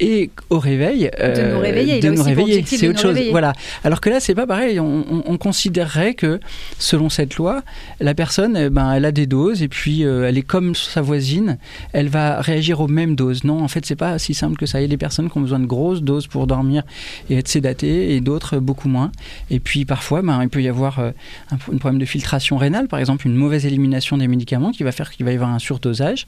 Et 0.00 0.30
au 0.50 0.58
réveil 0.58 1.10
de 1.18 1.52
nous 1.52 1.58
réveiller, 1.60 2.00
de 2.00 2.10
nous 2.10 2.22
réveiller, 2.22 2.64
c'est 2.64 2.88
autre 2.88 3.00
chose. 3.00 3.14
Réveiller. 3.14 3.30
Voilà. 3.30 3.52
Alors 3.84 4.00
que 4.00 4.10
là, 4.10 4.20
c'est 4.20 4.34
pas 4.34 4.46
pareil. 4.46 4.80
On, 4.80 5.04
on, 5.10 5.22
on, 5.26 5.38
considérerait 5.38 6.14
que 6.14 6.40
selon 6.78 7.08
cette 7.08 7.36
loi, 7.36 7.62
la 8.00 8.14
personne, 8.14 8.56
eh 8.56 8.70
ben, 8.70 8.92
elle 8.92 9.04
a 9.04 9.12
des 9.12 9.26
doses 9.26 9.62
et 9.62 9.68
puis 9.68 10.04
euh, 10.04 10.28
elle 10.28 10.38
est 10.38 10.42
comme 10.42 10.74
sa 10.74 11.00
voisine, 11.00 11.58
elle 11.92 12.08
va 12.08 12.40
réagir 12.40 12.80
aux 12.80 12.88
mêmes 12.88 13.16
doses. 13.16 13.44
Non, 13.44 13.62
en 13.62 13.68
fait, 13.68 13.86
c'est 13.86 13.96
pas 13.96 14.18
si 14.18 14.34
simple 14.34 14.56
que 14.56 14.66
ça. 14.66 14.80
Il 14.80 14.82
y 14.82 14.84
a 14.84 14.88
des 14.88 14.96
personnes 14.96 15.30
qui 15.30 15.38
ont 15.38 15.40
besoin 15.40 15.58
de 15.58 15.66
grosses 15.66 16.02
doses 16.02 16.26
pour 16.26 16.46
dormir 16.46 16.82
et 17.30 17.38
être 17.38 17.48
sédatées 17.48 18.14
et 18.14 18.20
d'autres 18.20 18.58
beaucoup 18.58 18.88
moins. 18.88 19.10
Et 19.50 19.60
puis 19.60 19.84
parfois, 19.84 20.22
ben, 20.22 20.42
il 20.42 20.48
peut 20.48 20.62
y 20.62 20.68
avoir 20.68 20.98
euh, 20.98 21.10
un, 21.50 21.56
un, 21.56 21.78
problème 21.78 21.98
de 21.98 22.06
filtration 22.06 22.56
rénale, 22.56 22.88
par 22.88 23.00
exemple, 23.00 23.26
une 23.26 23.34
mauvaise 23.34 23.66
élimination 23.66 24.16
des 24.16 24.28
médicaments 24.28 24.70
qui 24.70 24.82
va 24.82 24.92
faire 24.92 25.10
qu'il 25.10 25.24
va 25.24 25.32
y 25.32 25.34
avoir 25.34 25.50
un 25.50 25.58
surdosage, 25.58 26.26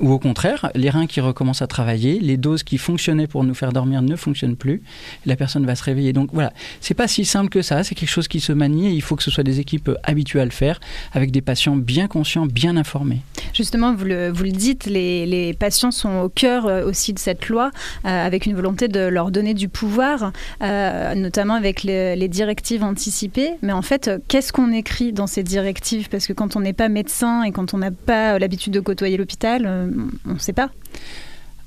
ou 0.00 0.12
au 0.12 0.18
contraire, 0.18 0.70
les 0.74 0.90
reins 0.90 1.06
qui 1.06 1.20
recommencent 1.20 1.62
à 1.62 1.66
travailler, 1.66 2.18
les 2.20 2.36
doses 2.36 2.62
qui 2.62 2.78
pour 3.28 3.44
nous 3.44 3.54
faire 3.54 3.72
dormir 3.72 4.02
ne 4.02 4.16
fonctionnent 4.16 4.56
plus, 4.56 4.82
la 5.26 5.36
personne 5.36 5.66
va 5.66 5.74
se 5.74 5.84
réveiller. 5.84 6.12
Donc 6.12 6.30
voilà, 6.32 6.52
c'est 6.80 6.94
pas 6.94 7.08
si 7.08 7.24
simple 7.24 7.50
que 7.50 7.62
ça. 7.62 7.82
C'est 7.84 7.94
quelque 7.94 8.08
chose 8.08 8.28
qui 8.28 8.40
se 8.40 8.52
manie 8.52 8.88
et 8.88 8.92
il 8.92 9.02
faut 9.02 9.16
que 9.16 9.22
ce 9.22 9.30
soit 9.30 9.44
des 9.44 9.60
équipes 9.60 9.90
habituées 10.04 10.40
à 10.40 10.44
le 10.44 10.50
faire, 10.50 10.80
avec 11.12 11.30
des 11.30 11.40
patients 11.40 11.76
bien 11.76 12.06
conscients, 12.08 12.46
bien 12.46 12.76
informés. 12.76 13.20
Justement, 13.54 13.94
vous 13.94 14.04
le, 14.04 14.32
dites, 14.50 14.86
les, 14.86 15.54
patients 15.58 15.90
sont 15.90 16.20
au 16.20 16.28
cœur 16.28 16.66
euh, 16.66 16.86
aussi 16.86 17.12
de 17.12 17.18
cette 17.18 17.48
loi, 17.48 17.70
euh, 18.04 18.26
avec 18.26 18.46
une 18.46 18.54
volonté 18.54 18.88
de 18.88 19.00
leur 19.00 19.30
donner 19.30 19.54
du 19.54 19.68
pouvoir, 19.68 20.32
euh, 20.62 21.14
notamment 21.14 21.54
avec 21.54 21.82
les, 21.82 22.28
directives 22.28 22.82
anticipées. 22.82 23.50
Mais 23.62 23.72
en 23.72 23.82
fait, 23.82 24.10
qu'est-ce 24.28 24.52
qu'on 24.52 24.72
écrit 24.72 25.12
dans 25.12 25.26
ces 25.26 25.42
directives? 25.42 26.08
Parce 26.08 26.26
que 26.26 26.32
quand 26.32 26.56
on 26.56 26.60
n'est 26.60 26.72
pas 26.72 26.88
médecin 26.88 27.42
et 27.42 27.52
quand 27.52 27.74
on 27.74 27.78
n'a 27.78 27.90
pas 27.90 28.38
l'habitude 28.38 28.72
de 28.72 28.80
côtoyer 28.80 29.16
l'hôpital, 29.16 29.66
on 30.26 30.34
ne 30.34 30.38
sait 30.38 30.54
pas. 30.54 30.70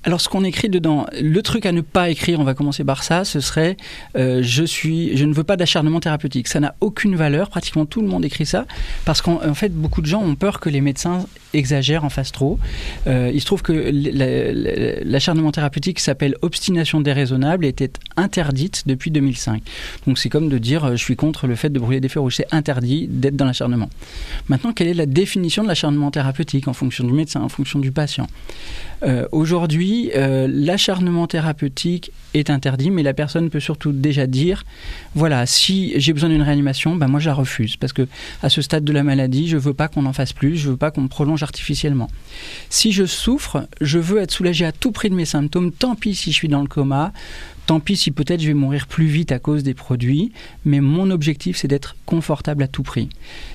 Alors, 0.06 0.22
ce 0.22 0.30
qu'on 0.30 0.44
écrit 0.44 0.70
dedans, 0.70 1.08
le 1.20 1.42
truc 1.42 1.66
à 1.66 1.72
ne 1.72 1.82
pas 1.82 2.12
écrire, 2.12 2.40
on 2.40 2.44
va 2.44 2.54
commencer 2.54 2.84
par 2.84 3.04
ça, 3.04 3.26
ce 3.26 3.40
serait 3.40 3.76
euh, 4.16 4.44
je 4.44 4.64
suis, 4.64 5.18
je 5.18 5.26
ne 5.26 5.34
veux 5.34 5.44
pas 5.44 5.58
d'acharnement 5.58 6.00
thérapeutique. 6.00 6.48
Ça 6.48 6.60
n'a 6.60 6.76
aucune 6.80 7.16
valeur. 7.16 7.50
Pratiquement 7.50 7.88
tout 7.88 8.04
le 8.04 8.08
monde 8.08 8.24
écrit 8.24 8.46
ça 8.46 8.68
parce 9.06 9.24
qu'en 9.24 9.56
fait, 9.56 9.70
beaucoup 9.70 10.04
de 10.04 10.06
gens 10.06 10.22
ont 10.22 10.36
peur 10.36 10.60
que 10.60 10.70
les 10.70 10.80
médecins 10.80 11.26
exagèrent, 11.54 12.04
en 12.04 12.10
fassent 12.10 12.32
trop. 12.32 12.60
Euh, 13.08 13.32
il 13.34 13.42
se 13.42 13.48
trouve 13.48 13.64
que 13.64 13.74
l'acharnement 15.04 15.52
thérapeutique 15.52 16.00
s'appelle 16.00 16.36
obstination 16.44 17.02
déraisonnable 17.02 17.66
et 17.66 17.70
était 17.70 17.92
interdite 18.16 18.84
depuis 18.86 19.10
2005. 19.10 19.64
Donc, 20.06 20.20
c'est 20.20 20.30
comme 20.30 20.50
de 20.50 20.60
dire 20.60 20.86
euh, 20.86 20.92
je 20.92 21.04
suis 21.04 21.16
contre 21.16 21.48
le 21.48 21.56
fait 21.56 21.70
de 21.70 21.80
brûler 21.80 22.00
des 22.00 22.10
feux 22.10 22.20
rouges. 22.20 22.36
C'est 22.36 22.54
interdit 22.54 23.08
d'être 23.10 23.36
dans 23.36 23.46
l'acharnement. 23.46 23.90
Maintenant, 24.50 24.72
quelle 24.72 24.88
est 24.88 24.94
la 24.94 25.08
définition 25.08 25.64
de 25.64 25.68
l'acharnement 25.68 26.12
thérapeutique 26.12 26.68
en 26.68 26.74
fonction 26.74 27.06
du 27.06 27.14
médecin, 27.14 27.42
en 27.42 27.50
fonction 27.50 27.80
du 27.80 27.92
patient? 27.92 28.28
Aujourd'hui, 29.32 29.95
euh, 30.16 30.48
l'acharnement 30.52 31.28
thérapeutique 31.28 32.12
est 32.34 32.50
interdit, 32.50 32.92
mais 32.92 33.04
la 33.04 33.14
personne 33.14 33.50
peut 33.50 33.60
surtout 33.60 33.92
déjà 33.92 34.28
dire 34.28 34.64
voilà, 35.14 35.46
si 35.46 35.94
j'ai 35.96 36.14
besoin 36.14 36.30
d'une 36.30 36.42
réanimation, 36.42 36.96
ben 36.96 37.08
moi 37.08 37.20
je 37.20 37.28
la 37.30 37.34
refuse 37.34 37.78
parce 37.78 37.94
que 37.94 38.08
à 38.42 38.50
ce 38.50 38.62
stade 38.62 38.84
de 38.84 38.94
la 38.94 39.04
maladie, 39.04 39.48
je 39.48 39.58
veux 39.58 39.74
pas 39.74 39.88
qu'on 39.88 40.06
en 40.06 40.14
fasse 40.14 40.34
plus, 40.34 40.58
je 40.58 40.70
veux 40.72 40.78
pas 40.78 40.92
qu'on 40.92 41.02
me 41.02 41.08
prolonge 41.08 41.44
artificiellement. 41.44 42.10
Si 42.70 42.92
je 42.92 43.06
souffre, 43.06 43.68
je 43.82 44.00
veux 44.00 44.20
être 44.20 44.32
soulagé 44.32 44.66
à 44.66 44.72
tout 44.72 44.92
prix 44.92 45.10
de 45.10 45.16
mes 45.16 45.26
symptômes. 45.26 45.72
Tant 45.72 45.96
pis 45.96 46.16
si 46.16 46.32
je 46.32 46.36
suis 46.36 46.50
dans 46.50 46.62
le 46.62 46.68
coma, 46.68 47.14
tant 47.66 47.80
pis 47.80 47.96
si 47.96 48.12
peut-être 48.12 48.42
je 48.42 48.48
vais 48.48 48.54
mourir 48.54 48.88
plus 48.88 49.06
vite 49.06 49.32
à 49.32 49.40
cause 49.40 49.64
des 49.64 49.74
produits, 49.74 50.32
mais 50.66 50.82
mon 50.82 51.10
objectif 51.10 51.58
c'est 51.58 51.68
d'être 51.68 51.96
confortable 52.06 52.64
à 52.64 52.68
tout 52.68 52.84
prix. 52.84 53.10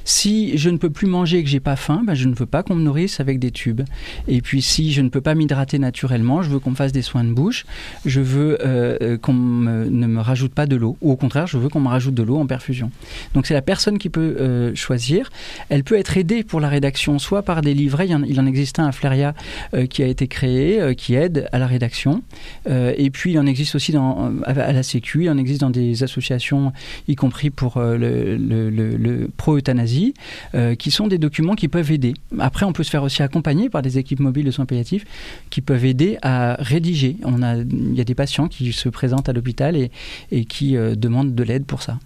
Si 0.05 0.57
je 0.57 0.71
ne 0.71 0.77
peux 0.77 0.91
plus 0.91 1.07
manger 1.07 1.39
et 1.39 1.45
que 1.45 1.49
j'ai 1.49 1.61
pas 1.61 1.77
faim, 1.77 2.03
ben 2.05 2.15
je 2.15 2.29
ne 2.29 2.35
veux 2.35 2.47
pas 2.47 2.63
qu'on 2.63 2.75
me 2.75 2.83
nourrisse 2.83 3.21
avec 3.21 3.39
des 3.39 3.51
tubes. 3.51 3.83
Et 4.29 4.41
puis 4.41 4.63
si 4.63 4.93
je 4.93 5.03
ne 5.03 5.09
peux 5.09 5.21
pas 5.21 5.35
m'hydrater 5.35 5.79
naturellement, 5.79 6.43
je 6.43 6.51
veux 6.51 6.59
qu'on 6.59 6.71
me 6.71 6.77
fasse 6.77 6.93
des 6.93 7.03
soins 7.03 7.25
de 7.25 7.33
bouche, 7.33 7.67
je 8.05 8.21
veux 8.21 8.59
euh, 8.65 9.17
qu'on 9.19 9.33
ne 9.33 10.07
me 10.07 10.21
rajoute 10.21 10.53
pas 10.53 10.67
de 10.67 10.77
l'eau, 10.77 10.97
ou 11.01 11.13
au 11.13 11.17
contraire, 11.17 11.47
je 11.47 11.59
veux 11.59 11.69
qu'on 11.69 11.81
me 11.81 11.89
rajoute 11.89 12.15
de 12.15 12.23
l'eau 12.23 12.39
en 12.39 12.47
perfusion. 12.47 12.91
Donc 13.35 13.47
c'est 13.47 13.55
la 13.55 13.63
personne 13.63 13.99
qui 13.99 14.09
peut 14.09 14.37
euh, 14.41 14.75
choisir. 14.75 15.31
Elle 15.69 15.85
peut 15.85 15.99
être 15.99 16.17
aidée 16.17 16.43
pour 16.43 16.61
la 16.61 16.69
rédaction, 16.69 17.19
soit 17.19 17.43
par 17.43 17.63
des 17.63 17.75
livrets, 17.75 18.09
il 18.09 18.41
en, 18.41 18.47
existe 18.47 18.79
un 18.79 18.87
à 18.87 18.93
Fleria 18.93 19.35
euh, 19.75 19.87
qui 19.87 20.03
a 20.03 20.07
été 20.07 20.27
créé, 20.27 20.81
euh, 20.81 20.95
qui 20.95 21.15
aide 21.15 21.49
à 21.53 21.59
la 21.59 21.67
rédaction, 21.67 22.23
et 22.69 23.11
puis 23.11 23.33
il 23.33 23.39
en 23.39 23.47
existe 23.47 23.75
aussi 23.75 23.93
dans, 23.93 24.00
à 24.45 24.73
la 24.73 24.83
Sécu, 24.83 25.25
il 25.25 25.31
en 25.31 25.39
existe 25.39 25.61
dans 25.61 25.71
des 25.71 26.03
associations, 26.03 26.73
y 27.09 27.15
compris 27.15 27.51
pour 27.51 27.81
le, 27.81 28.37
le, 28.37 28.71
le, 28.71 29.29
pro-euthanasie, 29.37 30.15
euh, 30.55 30.75
qui 30.75 30.91
sont 30.91 31.07
des 31.07 31.19
documents 31.19 31.55
qui 31.55 31.69
peuvent 31.69 31.91
aider. 31.91 32.15
Après, 32.39 32.67
on 32.67 32.73
peut 32.73 32.83
se 32.83 32.91
faire 32.91 33.03
aussi 33.03 33.23
accompagner 33.23 33.71
par 33.71 33.83
des 33.83 33.99
équipes 33.99 34.21
mobiles 34.21 34.47
de 34.47 34.51
soins 34.51 34.67
palliatifs 34.67 35.05
qui 35.51 35.61
peuvent 35.61 35.85
aider 35.85 36.19
à 36.23 36.57
rédiger. 36.59 37.17
On 37.25 37.43
a, 37.43 37.57
il 37.57 37.95
y 37.95 38.01
a 38.01 38.05
des 38.05 38.15
patients 38.15 38.49
qui 38.49 38.73
se 38.73 38.89
présentent 38.89 39.29
à 39.29 39.33
l'hôpital 39.33 39.77
et, 39.77 39.91
et 40.31 40.45
qui 40.45 40.77
euh, 40.77 40.95
demandent 40.95 41.35
de 41.35 41.43
l'aide 41.43 41.65
pour 41.65 41.83
ça. 41.83 41.99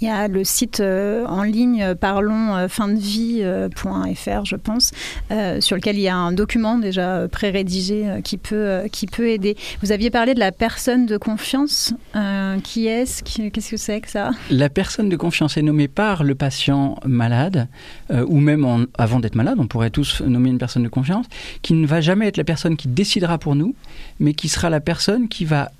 Il 0.00 0.06
y 0.06 0.10
a 0.10 0.28
le 0.28 0.44
site 0.44 0.80
euh, 0.80 1.24
en 1.26 1.42
ligne 1.42 1.94
parlonsfindevie.fr, 1.94 4.28
euh, 4.28 4.44
je 4.44 4.56
pense, 4.56 4.92
euh, 5.30 5.60
sur 5.60 5.76
lequel 5.76 5.96
il 5.96 6.02
y 6.02 6.08
a 6.08 6.16
un 6.16 6.32
document 6.32 6.78
déjà 6.78 7.26
pré-rédigé 7.30 8.06
euh, 8.06 8.20
qui, 8.20 8.36
peut, 8.36 8.82
qui 8.90 9.06
peut 9.06 9.28
aider. 9.28 9.56
Vous 9.82 9.92
aviez 9.92 10.10
parlé 10.10 10.34
de 10.34 10.40
la 10.40 10.52
personne 10.52 11.06
de 11.06 11.16
confiance. 11.16 11.94
qui 12.62 12.86
est-ce 12.86 13.22
Qu'est-ce 13.22 13.70
que 13.70 13.76
c'est 13.76 14.00
que 14.00 14.10
ça? 14.10 14.30
La 14.50 14.68
personne 14.68 15.08
de 15.08 15.16
confiance 15.16 15.56
est 15.56 15.62
nommée 15.62 15.88
par 15.88 16.24
le 16.24 16.34
patient 16.34 16.96
malade, 17.04 17.68
ou 18.10 18.40
même 18.40 18.86
avant 18.98 19.20
d'être 19.20 19.34
malade, 19.34 19.56
on 19.58 19.66
pourrait 19.66 19.90
tous 19.90 20.22
nommer 20.22 20.50
une 20.50 20.58
personne 20.58 20.82
de 20.82 20.88
confiance, 20.88 21.26
qui 21.62 21.74
ne 21.74 21.86
va 21.86 22.00
jamais 22.00 22.28
être 22.28 22.36
la 22.36 22.44
personne 22.44 22.76
qui 22.76 22.88
décidera 22.88 23.38
pour 23.38 23.54
nous, 23.54 23.74
mais 24.20 24.34
qui 24.34 24.48
sera 24.48 24.70
la 24.70 24.80
personne 24.80 25.28
qui 25.28 25.44
va 25.44 25.70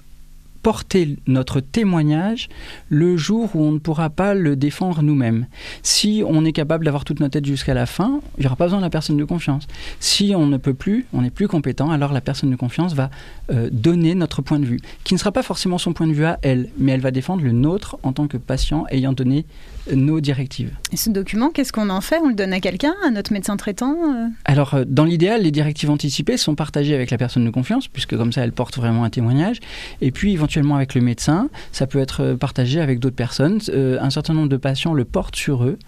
porter 0.64 1.18
notre 1.26 1.60
témoignage 1.60 2.48
le 2.88 3.18
jour 3.18 3.50
où 3.54 3.62
on 3.62 3.72
ne 3.72 3.78
pourra 3.78 4.08
pas 4.08 4.32
le 4.32 4.56
défendre 4.56 5.02
nous-mêmes. 5.02 5.46
Si 5.82 6.22
on 6.26 6.42
est 6.46 6.52
capable 6.52 6.86
d'avoir 6.86 7.04
toute 7.04 7.20
notre 7.20 7.32
tête 7.32 7.44
jusqu'à 7.44 7.74
la 7.74 7.84
fin, 7.84 8.22
il 8.38 8.40
n'y 8.40 8.46
aura 8.46 8.56
pas 8.56 8.64
besoin 8.64 8.78
de 8.78 8.84
la 8.84 8.90
personne 8.90 9.18
de 9.18 9.24
confiance. 9.24 9.66
Si 10.00 10.32
on 10.34 10.46
ne 10.46 10.56
peut 10.56 10.72
plus, 10.72 11.04
on 11.12 11.20
n'est 11.20 11.30
plus 11.30 11.48
compétent, 11.48 11.90
alors 11.90 12.14
la 12.14 12.22
personne 12.22 12.50
de 12.50 12.56
confiance 12.56 12.94
va 12.94 13.10
euh, 13.52 13.68
donner 13.70 14.14
notre 14.14 14.40
point 14.40 14.58
de 14.58 14.64
vue, 14.64 14.80
qui 15.04 15.12
ne 15.12 15.18
sera 15.18 15.32
pas 15.32 15.42
forcément 15.42 15.76
son 15.76 15.92
point 15.92 16.06
de 16.06 16.14
vue 16.14 16.24
à 16.24 16.38
elle, 16.40 16.70
mais 16.78 16.92
elle 16.92 17.02
va 17.02 17.10
défendre 17.10 17.44
le 17.44 17.52
nôtre 17.52 17.98
en 18.02 18.14
tant 18.14 18.26
que 18.26 18.38
patient 18.38 18.86
ayant 18.90 19.12
donné 19.12 19.44
nos 19.92 20.20
directives. 20.20 20.70
Et 20.92 20.96
ce 20.96 21.10
document, 21.10 21.50
qu'est-ce 21.50 21.72
qu'on 21.72 21.90
en 21.90 22.00
fait? 22.00 22.18
On 22.22 22.28
le 22.28 22.34
donne 22.34 22.54
à 22.54 22.60
quelqu'un, 22.60 22.94
à 23.06 23.10
notre 23.10 23.32
médecin 23.32 23.58
traitant 23.58 23.92
euh? 23.92 24.28
Alors, 24.46 24.74
euh, 24.74 24.84
dans 24.86 25.04
l'idéal, 25.04 25.42
les 25.42 25.50
directives 25.50 25.90
anticipées 25.90 26.38
sont 26.38 26.54
partagées 26.54 26.94
avec 26.94 27.10
la 27.10 27.18
personne 27.18 27.44
de 27.44 27.50
confiance, 27.50 27.88
puisque 27.88 28.16
comme 28.16 28.32
ça, 28.32 28.42
elle 28.42 28.52
porte 28.52 28.76
vraiment 28.76 29.04
un 29.04 29.10
témoignage. 29.10 29.60
Et 30.00 30.10
puis, 30.10 30.32
éventuellement, 30.32 30.53
avec 30.74 30.94
le 30.94 31.00
médecin, 31.00 31.48
ça 31.72 31.86
peut 31.86 31.98
être 31.98 32.22
euh, 32.22 32.36
partagé 32.36 32.80
avec 32.80 32.98
d'autres 32.98 33.16
personnes. 33.16 33.60
Euh, 33.68 33.98
un 34.00 34.10
certain 34.10 34.34
nombre 34.34 34.48
de 34.48 34.56
patients 34.56 34.94
le 34.94 35.04
portent 35.04 35.36
sur 35.36 35.64
eux, 35.64 35.78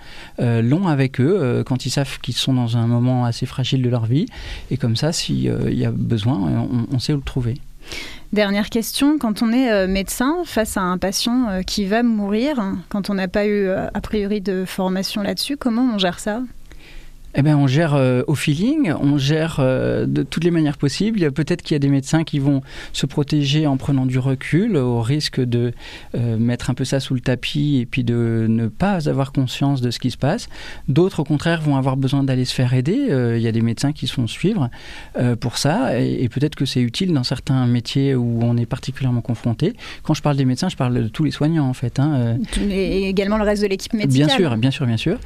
euh, 0.40 0.62
l'ont 0.62 0.88
avec 0.88 1.20
eux, 1.20 1.62
quand 1.66 1.86
ils 1.86 1.90
savent 1.90 2.18
qu'ils 2.20 2.34
sont 2.34 2.52
dans 2.52 2.76
un 2.76 2.86
moment 2.86 3.24
assez 3.24 3.46
fragile 3.46 3.82
de 3.82 3.88
leur 3.88 4.06
vie. 4.06 4.26
Et 4.70 4.76
comme 4.76 4.96
ça, 4.96 5.12
s'il 5.12 5.40
y 5.40 5.84
a 5.84 5.90
besoin, 5.90 6.66
on, 6.92 6.98
sait 6.98 7.12
où 7.12 7.16
le 7.16 7.22
trouver. 7.22 7.54
Dernière 8.32 8.70
question, 8.70 9.18
quand 9.18 9.42
on 9.42 9.52
est 9.52 9.86
médecin 9.86 10.36
face 10.44 10.76
à 10.76 10.82
un 10.82 10.98
patient 10.98 11.62
qui 11.66 11.84
va 11.84 12.02
mourir, 12.02 12.60
quand 12.88 13.10
on 13.10 13.14
n'a 13.14 13.28
pas 13.28 13.46
eu 13.46 13.68
a 13.68 14.00
priori 14.00 14.40
de 14.40 14.64
formation 14.64 15.22
là-dessus, 15.22 15.56
comment 15.56 15.88
on 15.94 15.98
gère 15.98 16.18
ça? 16.18 16.42
Eh 17.36 17.42
ben, 17.42 17.54
on 17.56 17.66
gère 17.66 17.94
euh, 17.94 18.22
au 18.26 18.34
feeling, 18.34 18.92
on 18.98 19.18
gère 19.18 19.58
euh, 19.58 20.06
de 20.06 20.22
toutes 20.22 20.44
les 20.44 20.50
manières 20.50 20.78
possibles. 20.78 21.30
Peut-être 21.32 21.60
qu'il 21.60 21.74
y 21.74 21.76
a 21.76 21.78
des 21.78 21.88
médecins 21.88 22.24
qui 22.24 22.38
vont 22.38 22.62
se 22.94 23.04
protéger 23.04 23.66
en 23.66 23.76
prenant 23.76 24.06
du 24.06 24.18
recul, 24.18 24.76
au 24.76 25.02
risque 25.02 25.40
de 25.40 25.72
euh, 26.14 26.38
mettre 26.38 26.70
un 26.70 26.74
peu 26.74 26.84
ça 26.84 26.98
sous 26.98 27.14
le 27.14 27.20
tapis 27.20 27.76
et 27.76 27.86
puis 27.86 28.04
de 28.04 28.46
ne 28.48 28.68
pas 28.68 29.08
avoir 29.08 29.32
conscience 29.32 29.82
de 29.82 29.90
ce 29.90 29.98
qui 29.98 30.10
se 30.10 30.16
passe. 30.16 30.48
D'autres, 30.88 31.20
au 31.20 31.24
contraire, 31.24 31.60
vont 31.60 31.76
avoir 31.76 31.98
besoin 31.98 32.24
d'aller 32.24 32.46
se 32.46 32.54
faire 32.54 32.72
aider. 32.72 33.06
Il 33.36 33.42
y 33.42 33.48
a 33.48 33.52
des 33.52 33.60
médecins 33.60 33.92
qui 33.92 34.06
se 34.06 34.14
font 34.14 34.26
suivre 34.26 34.70
pour 35.40 35.58
ça, 35.58 36.00
et, 36.00 36.22
et 36.22 36.28
peut-être 36.28 36.54
que 36.54 36.64
c'est 36.64 36.80
utile 36.80 37.12
dans 37.12 37.24
certains 37.24 37.66
métiers 37.66 38.14
où 38.14 38.40
on 38.42 38.56
est 38.56 38.66
particulièrement 38.66 39.20
confronté. 39.20 39.74
Quand 40.02 40.14
je 40.14 40.22
parle 40.22 40.36
des 40.36 40.44
médecins, 40.44 40.68
je 40.68 40.76
parle 40.76 40.94
de 40.94 41.08
tous 41.08 41.24
les 41.24 41.30
soignants, 41.30 41.68
en 41.68 41.74
fait. 41.74 42.00
Hein. 42.00 42.38
Et 42.70 43.08
également 43.08 43.36
le 43.36 43.44
reste 43.44 43.62
de 43.62 43.68
l'équipe 43.68 43.92
médicale. 43.92 44.26
Bien 44.26 44.36
sûr, 44.36 44.56
bien 44.56 44.70
sûr, 44.70 44.86
bien 44.86 44.96
sûr. 44.96 45.18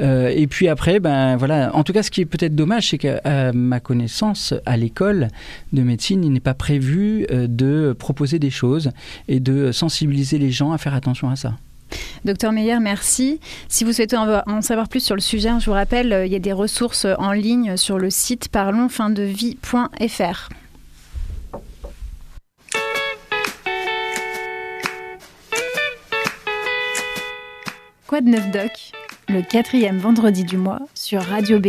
et 0.00 0.46
puis 0.46 0.68
après, 0.68 1.00
ben 1.00 1.36
voilà 1.36 1.57
en 1.72 1.84
tout 1.84 1.92
cas, 1.92 2.02
ce 2.02 2.10
qui 2.10 2.20
est 2.20 2.26
peut-être 2.26 2.54
dommage, 2.54 2.90
c'est 2.90 2.98
qu'à 2.98 3.52
ma 3.52 3.80
connaissance, 3.80 4.54
à 4.66 4.76
l'école 4.76 5.28
de 5.72 5.82
médecine, 5.82 6.24
il 6.24 6.32
n'est 6.32 6.40
pas 6.40 6.54
prévu 6.54 7.26
euh, 7.30 7.46
de 7.48 7.94
proposer 7.98 8.38
des 8.38 8.50
choses 8.50 8.90
et 9.28 9.40
de 9.40 9.72
sensibiliser 9.72 10.38
les 10.38 10.50
gens 10.50 10.72
à 10.72 10.78
faire 10.78 10.94
attention 10.94 11.30
à 11.30 11.36
ça. 11.36 11.54
Docteur 12.24 12.52
Meyer, 12.52 12.78
merci. 12.80 13.40
Si 13.68 13.84
vous 13.84 13.92
souhaitez 13.92 14.16
en 14.16 14.60
savoir 14.60 14.88
plus 14.88 15.00
sur 15.00 15.14
le 15.14 15.20
sujet, 15.20 15.50
je 15.58 15.66
vous 15.66 15.72
rappelle, 15.72 16.12
euh, 16.12 16.26
il 16.26 16.32
y 16.32 16.36
a 16.36 16.40
des 16.40 16.52
ressources 16.52 17.06
en 17.18 17.32
ligne 17.32 17.76
sur 17.76 17.98
le 17.98 18.10
site 18.10 18.48
parlonsfindevie.fr. 18.48 20.48
Quoi 28.06 28.22
de 28.22 28.28
neuf, 28.28 28.50
Doc? 28.50 28.97
Le 29.28 29.42
quatrième 29.42 29.98
vendredi 29.98 30.42
du 30.44 30.56
mois 30.56 30.80
sur 30.94 31.22
Radio 31.22 31.60
B. 31.60 31.68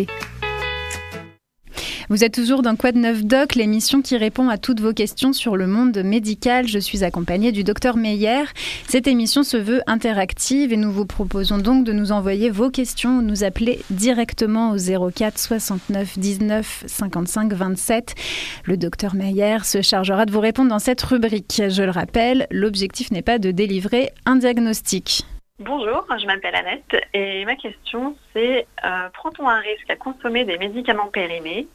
Vous 2.09 2.23
êtes 2.23 2.33
toujours 2.33 2.63
dans 2.63 2.75
Quad 2.75 2.95
9 2.95 3.25
Doc, 3.25 3.53
l'émission 3.53 4.01
qui 4.01 4.17
répond 4.17 4.49
à 4.49 4.57
toutes 4.57 4.79
vos 4.79 4.93
questions 4.93 5.31
sur 5.31 5.57
le 5.57 5.67
monde 5.67 6.01
médical. 6.03 6.67
Je 6.67 6.79
suis 6.79 7.03
accompagnée 7.03 7.51
du 7.51 7.63
docteur 7.63 7.97
Meyer. 7.97 8.45
Cette 8.87 9.07
émission 9.07 9.43
se 9.43 9.57
veut 9.57 9.81
interactive 9.85 10.73
et 10.73 10.77
nous 10.77 10.91
vous 10.91 11.05
proposons 11.05 11.59
donc 11.59 11.83
de 11.83 11.93
nous 11.93 12.11
envoyer 12.11 12.49
vos 12.49 12.71
questions 12.71 13.19
ou 13.19 13.21
nous 13.21 13.43
appeler 13.43 13.81
directement 13.91 14.71
au 14.71 15.11
04 15.11 15.37
69 15.37 16.17
19 16.17 16.85
55 16.87 17.53
27. 17.53 18.15
Le 18.63 18.77
docteur 18.77 19.13
Meyer 19.13 19.57
se 19.63 19.81
chargera 19.81 20.25
de 20.25 20.31
vous 20.31 20.39
répondre 20.39 20.69
dans 20.69 20.79
cette 20.79 21.01
rubrique. 21.01 21.61
Je 21.69 21.83
le 21.83 21.91
rappelle, 21.91 22.47
l'objectif 22.49 23.11
n'est 23.11 23.21
pas 23.21 23.37
de 23.37 23.51
délivrer 23.51 24.11
un 24.25 24.37
diagnostic. 24.37 25.25
Bonjour, 25.59 26.05
je 26.17 26.25
m'appelle 26.25 26.55
Annette 26.55 26.95
et 27.13 27.43
ma 27.43 27.57
question 27.57 28.15
c'est 28.31 28.65
euh, 28.85 29.09
prend-on 29.09 29.49
un 29.49 29.59
risque 29.59 29.89
à 29.89 29.97
consommer 29.97 30.45
des 30.45 30.57
médicaments 30.57 31.09
périmés 31.09 31.67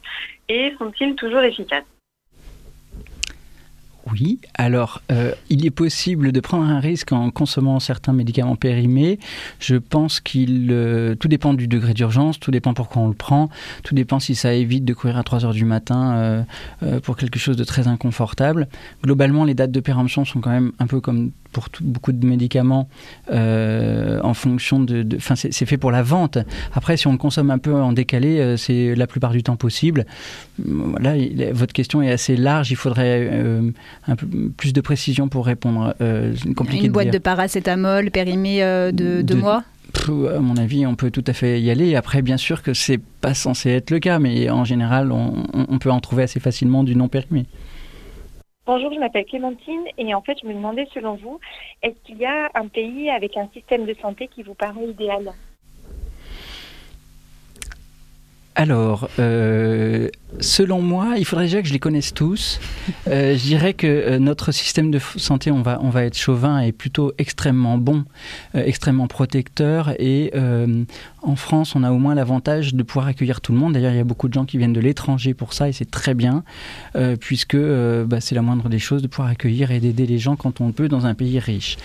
et 0.49 0.75
sont-ils 0.79 1.15
toujours 1.17 1.41
efficaces? 1.41 1.85
Oui, 4.13 4.39
alors 4.55 5.03
euh, 5.11 5.33
il 5.51 5.65
est 5.65 5.71
possible 5.71 6.33
de 6.33 6.41
prendre 6.41 6.65
un 6.65 6.81
risque 6.81 7.13
en 7.13 7.31
consommant 7.31 7.81
certains 7.81 8.13
médicaments 8.13 8.57
périmés. 8.57 9.19
Je 9.61 9.77
pense 9.77 10.21
qu'il 10.21 10.69
euh, 10.71 11.15
tout 11.15 11.29
dépend 11.29 11.55
du 11.55 11.69
degré 11.69 11.95
d'urgence, 11.95 12.39
tout 12.39 12.51
dépend 12.51 12.75
pourquoi 12.75 13.03
on 13.03 13.09
le 13.09 13.15
prend, 13.15 13.49
tout 13.83 13.95
dépend 13.95 14.21
si 14.21 14.35
ça 14.35 14.53
évite 14.53 14.85
de 14.85 14.95
courir 14.95 15.17
à 15.17 15.23
3 15.23 15.45
heures 15.45 15.53
du 15.53 15.65
matin 15.65 16.45
pour 17.03 17.17
quelque 17.17 17.39
chose 17.39 17.57
de 17.57 17.65
très 17.65 17.89
inconfortable. 17.89 18.69
Globalement, 19.03 19.45
les 19.45 19.55
dates 19.55 19.73
de 19.73 19.81
péremption 19.81 20.25
sont 20.25 20.41
quand 20.41 20.51
même 20.51 20.73
un 20.79 20.87
peu 20.87 21.01
comme 21.01 21.31
pour 21.55 21.69
beaucoup 21.81 22.13
de 22.13 22.27
médicaments 22.27 22.89
euh, 23.31 24.21
en 24.23 24.35
fonction 24.35 24.81
de. 24.81 25.07
Enfin, 25.17 25.37
c'est 25.37 25.65
fait 25.65 25.79
pour 25.79 25.93
la 25.93 26.03
vente. 26.03 26.37
Après, 26.75 26.99
si 26.99 27.07
on 27.07 27.13
le 27.13 27.19
consomme 27.19 27.51
un 27.51 27.59
peu 27.59 27.73
en 27.73 27.93
décalé, 27.93 28.41
euh, 28.41 28.57
c'est 28.59 28.95
la 28.95 29.07
plupart 29.07 29.31
du 29.31 29.43
temps 29.43 29.57
possible. 29.57 30.05
Voilà, 30.59 31.15
votre 31.53 31.73
question 31.73 32.03
est 32.03 32.11
assez 32.11 32.37
large. 32.37 32.71
Il 32.71 32.77
faudrait 32.77 33.31
euh, 33.33 33.71
un 34.07 34.17
peu 34.17 34.27
plus 34.57 34.73
de 34.73 34.81
précision 34.81 35.29
pour 35.29 35.47
répondre. 35.47 35.95
Une 36.01 36.93
boîte 36.93 37.13
de, 37.13 37.19
paracétamol 37.19 38.11
périmée 38.11 38.61
de 38.61 39.23
deux 39.23 39.37
mois 39.37 39.65
à 40.35 40.41
mon 40.41 40.57
avis, 40.57 40.87
on 40.87 40.97
peut 40.97 41.11
tout 41.11 41.25
à 41.27 41.33
fait 41.33 41.61
y 41.61 41.71
aller. 41.71 41.95
Après, 41.95 42.21
bien 42.21 42.37
sûr 42.37 42.63
que 42.63 42.75
c'est 42.75 42.99
pas 42.99 43.33
censé 43.33 43.71
être 43.71 43.91
le 43.91 44.01
cas, 44.01 44.19
mais 44.19 44.51
en 44.51 44.65
général, 44.65 45.13
on, 45.13 45.45
on 45.55 45.79
peut 45.79 45.91
en 45.91 46.01
trouver 46.01 46.25
assez 46.25 46.41
facilement 46.41 46.85
du 46.85 46.97
non 46.97 47.09
périmé. 47.09 47.47
Bonjour, 48.67 48.91
je 48.95 48.99
m'appelle 48.99 49.27
Clémentine 49.27 49.85
et 49.99 50.15
en 50.15 50.23
fait, 50.23 50.39
je 50.43 50.49
me 50.49 50.55
demandais 50.55 50.87
selon 50.95 51.17
vous, 51.17 51.39
est-ce 51.83 51.97
qu'il 52.07 52.17
y 52.17 52.25
a 52.25 52.51
un 52.55 52.67
pays 52.67 53.11
avec 53.11 53.37
un 53.37 53.47
système 53.53 53.85
de 53.85 53.95
santé 54.01 54.29
qui 54.35 54.43
vous 54.43 54.55
paraît 54.55 54.87
idéal? 54.89 55.33
Alors, 58.55 59.09
euh, 59.19 60.09
selon 60.41 60.81
moi, 60.81 61.15
il 61.17 61.25
faudrait 61.25 61.47
déjà 61.47 61.63
que 61.63 61.69
je 61.69 61.73
les 61.73 61.79
connaisse 61.79 62.13
tous. 62.13 62.61
Euh, 63.09 63.37
je 63.37 63.43
dirais 63.43 63.75
que 63.75 63.87
euh, 63.87 64.19
notre 64.19 64.53
système 64.53 64.91
de 64.91 64.99
santé, 65.17 65.51
on 65.51 65.63
va, 65.63 65.79
on 65.83 65.91
va 65.91 66.05
être 66.05 66.17
chauvin, 66.17 66.61
est 66.61 66.73
plutôt 66.73 67.13
extrêmement 67.19 67.79
bon, 67.79 68.05
extrêmement 68.55 69.07
protecteur. 69.07 69.95
Et 69.99 70.33
en 71.23 71.37
France, 71.37 71.75
on 71.75 71.83
a 71.83 71.91
au 71.91 71.99
moins 71.99 72.15
l'avantage 72.15 72.75
de 72.75 72.83
pouvoir 72.83 73.07
accueillir 73.07 73.41
tout 73.41 73.53
le 73.53 73.59
monde. 73.59 73.73
D'ailleurs, 73.73 73.93
il 73.93 73.97
y 73.97 74.01
a 74.01 74.05
beaucoup 74.05 74.29
de 74.29 74.35
gens 74.35 74.45
qui 74.45 74.59
viennent 74.59 74.73
de 74.73 74.81
l'étranger 74.81 75.35
pour 75.35 75.53
ça, 75.53 75.69
et 75.69 75.73
c'est 75.73 75.91
très 75.91 76.15
bien, 76.15 76.45
puisque 77.21 77.57
bah, 77.57 78.21
c'est 78.21 78.35
la 78.35 78.43
moindre 78.43 78.69
des 78.69 78.79
choses 78.79 79.03
de 79.03 79.07
pouvoir 79.07 79.29
accueillir 79.29 79.71
et 79.71 79.81
d'aider 79.81 80.07
les 80.07 80.19
gens 80.19 80.37
quand 80.37 80.61
on 80.61 80.73
peut 80.73 80.89
dans 80.89 81.07
un 81.07 81.15
pays 81.15 81.39
riche. 81.39 81.77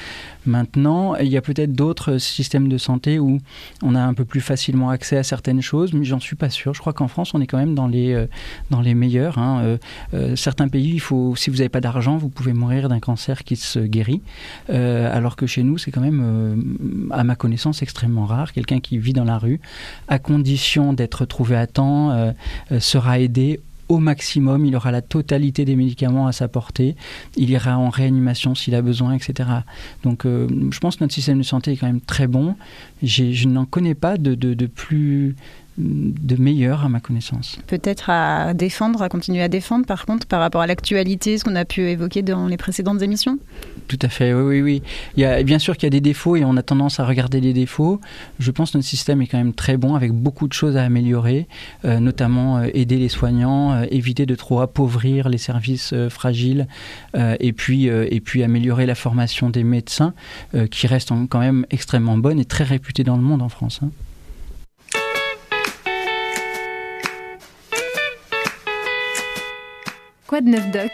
Maintenant, 0.45 1.15
il 1.15 1.27
y 1.27 1.37
a 1.37 1.41
peut-être 1.41 1.73
d'autres 1.73 2.17
systèmes 2.17 2.69
de 2.69 2.77
santé 2.77 3.19
où 3.19 3.39
on 3.83 3.93
a 3.93 3.99
un 3.99 4.13
peu 4.13 4.25
plus 4.25 4.41
facilement 4.41 4.89
accès 4.89 5.17
à 5.17 5.23
certaines 5.23 5.61
choses, 5.61 5.93
mais 5.93 6.05
j'en 6.05 6.19
suis 6.19 6.35
pas 6.35 6.49
sûr. 6.49 6.73
Je 6.73 6.79
crois 6.79 6.93
qu'en 6.93 7.07
France, 7.07 7.33
on 7.33 7.41
est 7.41 7.47
quand 7.47 7.57
même 7.57 7.75
dans 7.75 7.87
les, 7.87 8.13
euh, 8.13 8.25
dans 8.69 8.81
les 8.81 8.93
meilleurs. 8.93 9.38
Hein. 9.38 9.62
Euh, 9.63 9.77
euh, 10.13 10.36
certains 10.36 10.67
pays, 10.67 10.91
il 10.93 11.00
faut, 11.00 11.36
si 11.36 11.50
vous 11.50 11.58
n'avez 11.58 11.69
pas 11.69 11.81
d'argent, 11.81 12.17
vous 12.17 12.29
pouvez 12.29 12.53
mourir 12.53 12.89
d'un 12.89 13.00
cancer 13.00 13.43
qui 13.43 13.55
se 13.55 13.79
guérit, 13.79 14.22
alors 14.69 15.36
que 15.36 15.48
chez 15.48 15.63
nous, 15.63 15.77
c'est 15.77 15.91
quand 15.91 16.01
même, 16.01 17.10
à 17.12 17.24
ma 17.24 17.36
connaissance, 17.36 17.81
extrêmement 17.81 18.25
rare. 18.25 18.53
Quelqu'un 18.53 18.80
qui 18.80 18.97
vit 18.97 19.13
dans 19.13 19.23
la 19.23 19.38
rue, 19.38 19.60
à 20.08 20.19
condition 20.19 20.93
d'être 20.93 21.25
trouvé 21.25 21.56
à 21.56 21.67
temps, 21.67 22.34
sera 22.80 23.19
aidé 23.19 23.60
au 23.89 23.97
maximum, 23.97 24.65
il 24.65 24.75
aura 24.75 24.91
la 24.91 25.02
totalité 25.02 25.65
des 25.65 25.75
médicaments 25.75 26.28
à 26.28 26.32
sa 26.32 26.47
portée, 26.47 26.95
il 27.36 27.49
ira 27.49 27.78
en 27.78 27.89
réanimation 27.89 28.54
s'il 28.54 28.75
a 28.75 28.84
besoin, 28.84 29.15
etc. 29.15 29.49
Donc 30.04 30.25
euh, 30.25 30.47
je 30.71 30.80
pense 30.80 30.95
que 30.95 31.04
notre 31.04 31.13
système 31.13 31.39
de 31.39 31.43
santé 31.43 31.71
est 31.71 31.78
quand 31.78 31.88
même 31.88 32.02
très 32.02 32.28
bon. 32.28 32.56
Je 33.02 33.47
n'en 33.47 33.65
connais 33.65 33.95
pas 33.95 34.17
de 34.17 34.65
plus 34.67 35.36
de 35.79 36.35
meilleur 36.41 36.83
à 36.83 36.89
ma 36.89 36.99
connaissance. 36.99 37.57
Peut-être 37.67 38.09
à 38.09 38.53
défendre, 38.53 39.01
à 39.01 39.09
continuer 39.09 39.41
à 39.41 39.47
défendre 39.47 39.85
par 39.85 40.05
contre 40.05 40.27
par 40.27 40.39
rapport 40.41 40.61
à 40.61 40.67
l'actualité, 40.67 41.37
ce 41.37 41.43
qu'on 41.45 41.55
a 41.55 41.65
pu 41.65 41.81
évoquer 41.81 42.21
dans 42.21 42.47
les 42.47 42.57
précédentes 42.57 43.01
émissions? 43.01 43.39
Tout 43.87 43.99
à 44.01 44.09
fait, 44.09 44.33
oui, 44.33 44.43
oui, 44.43 44.61
oui. 44.61 44.83
Il 45.15 45.21
y 45.21 45.25
a, 45.25 45.41
bien 45.43 45.57
sûr 45.57 45.75
qu'il 45.75 45.85
y 45.85 45.87
a 45.87 45.89
des 45.91 46.01
défauts 46.01 46.35
et 46.35 46.43
on 46.43 46.57
a 46.57 46.63
tendance 46.63 46.99
à 46.99 47.05
regarder 47.05 47.39
les 47.41 47.53
défauts. 47.53 47.99
Je 48.39 48.51
pense 48.51 48.71
que 48.71 48.77
notre 48.77 48.87
système 48.87 49.21
est 49.21 49.27
quand 49.27 49.37
même 49.37 49.53
très 49.53 49.77
bon 49.77 49.95
avec 49.95 50.11
beaucoup 50.11 50.47
de 50.47 50.53
choses 50.53 50.77
à 50.77 50.83
améliorer, 50.83 51.47
euh, 51.85 51.99
notamment 51.99 52.57
euh, 52.57 52.67
aider 52.73 52.97
les 52.97 53.09
soignants, 53.09 53.73
euh, 53.73 53.85
éviter 53.89 54.25
de 54.25 54.35
trop 54.35 54.59
appauvrir 54.61 55.29
les 55.29 55.37
services 55.37 55.93
fragiles 56.09 56.67
et, 57.15 57.53
puis, 57.53 57.85
et 57.85 58.19
puis 58.19 58.43
améliorer 58.43 58.85
la 58.85 58.95
formation 58.95 59.49
des 59.49 59.63
médecins 59.63 60.13
qui 60.71 60.87
reste 60.87 61.11
quand 61.29 61.39
même 61.39 61.65
extrêmement 61.69 62.17
bonne 62.17 62.39
et 62.39 62.45
très 62.45 62.63
réputée 62.63 63.03
dans 63.03 63.15
le 63.15 63.21
monde 63.21 63.41
en 63.41 63.49
France. 63.49 63.79
Hein. 63.83 63.89
De 70.41 70.49
neuf 70.49 70.71
doc 70.71 70.91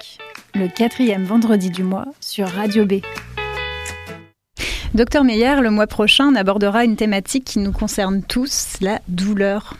Le 0.55 0.67
quatrième 0.67 1.23
vendredi 1.23 1.69
du 1.69 1.84
mois 1.84 2.05
sur 2.19 2.47
Radio 2.47 2.86
B. 2.86 2.93
Docteur 4.95 5.23
Meyer, 5.23 5.62
le 5.62 5.69
mois 5.69 5.86
prochain, 5.86 6.29
on 6.31 6.36
abordera 6.36 6.84
une 6.84 6.95
thématique 6.95 7.45
qui 7.45 7.60
nous 7.60 7.71
concerne 7.71 8.23
tous, 8.23 8.77
la 8.81 9.01
douleur. 9.08 9.77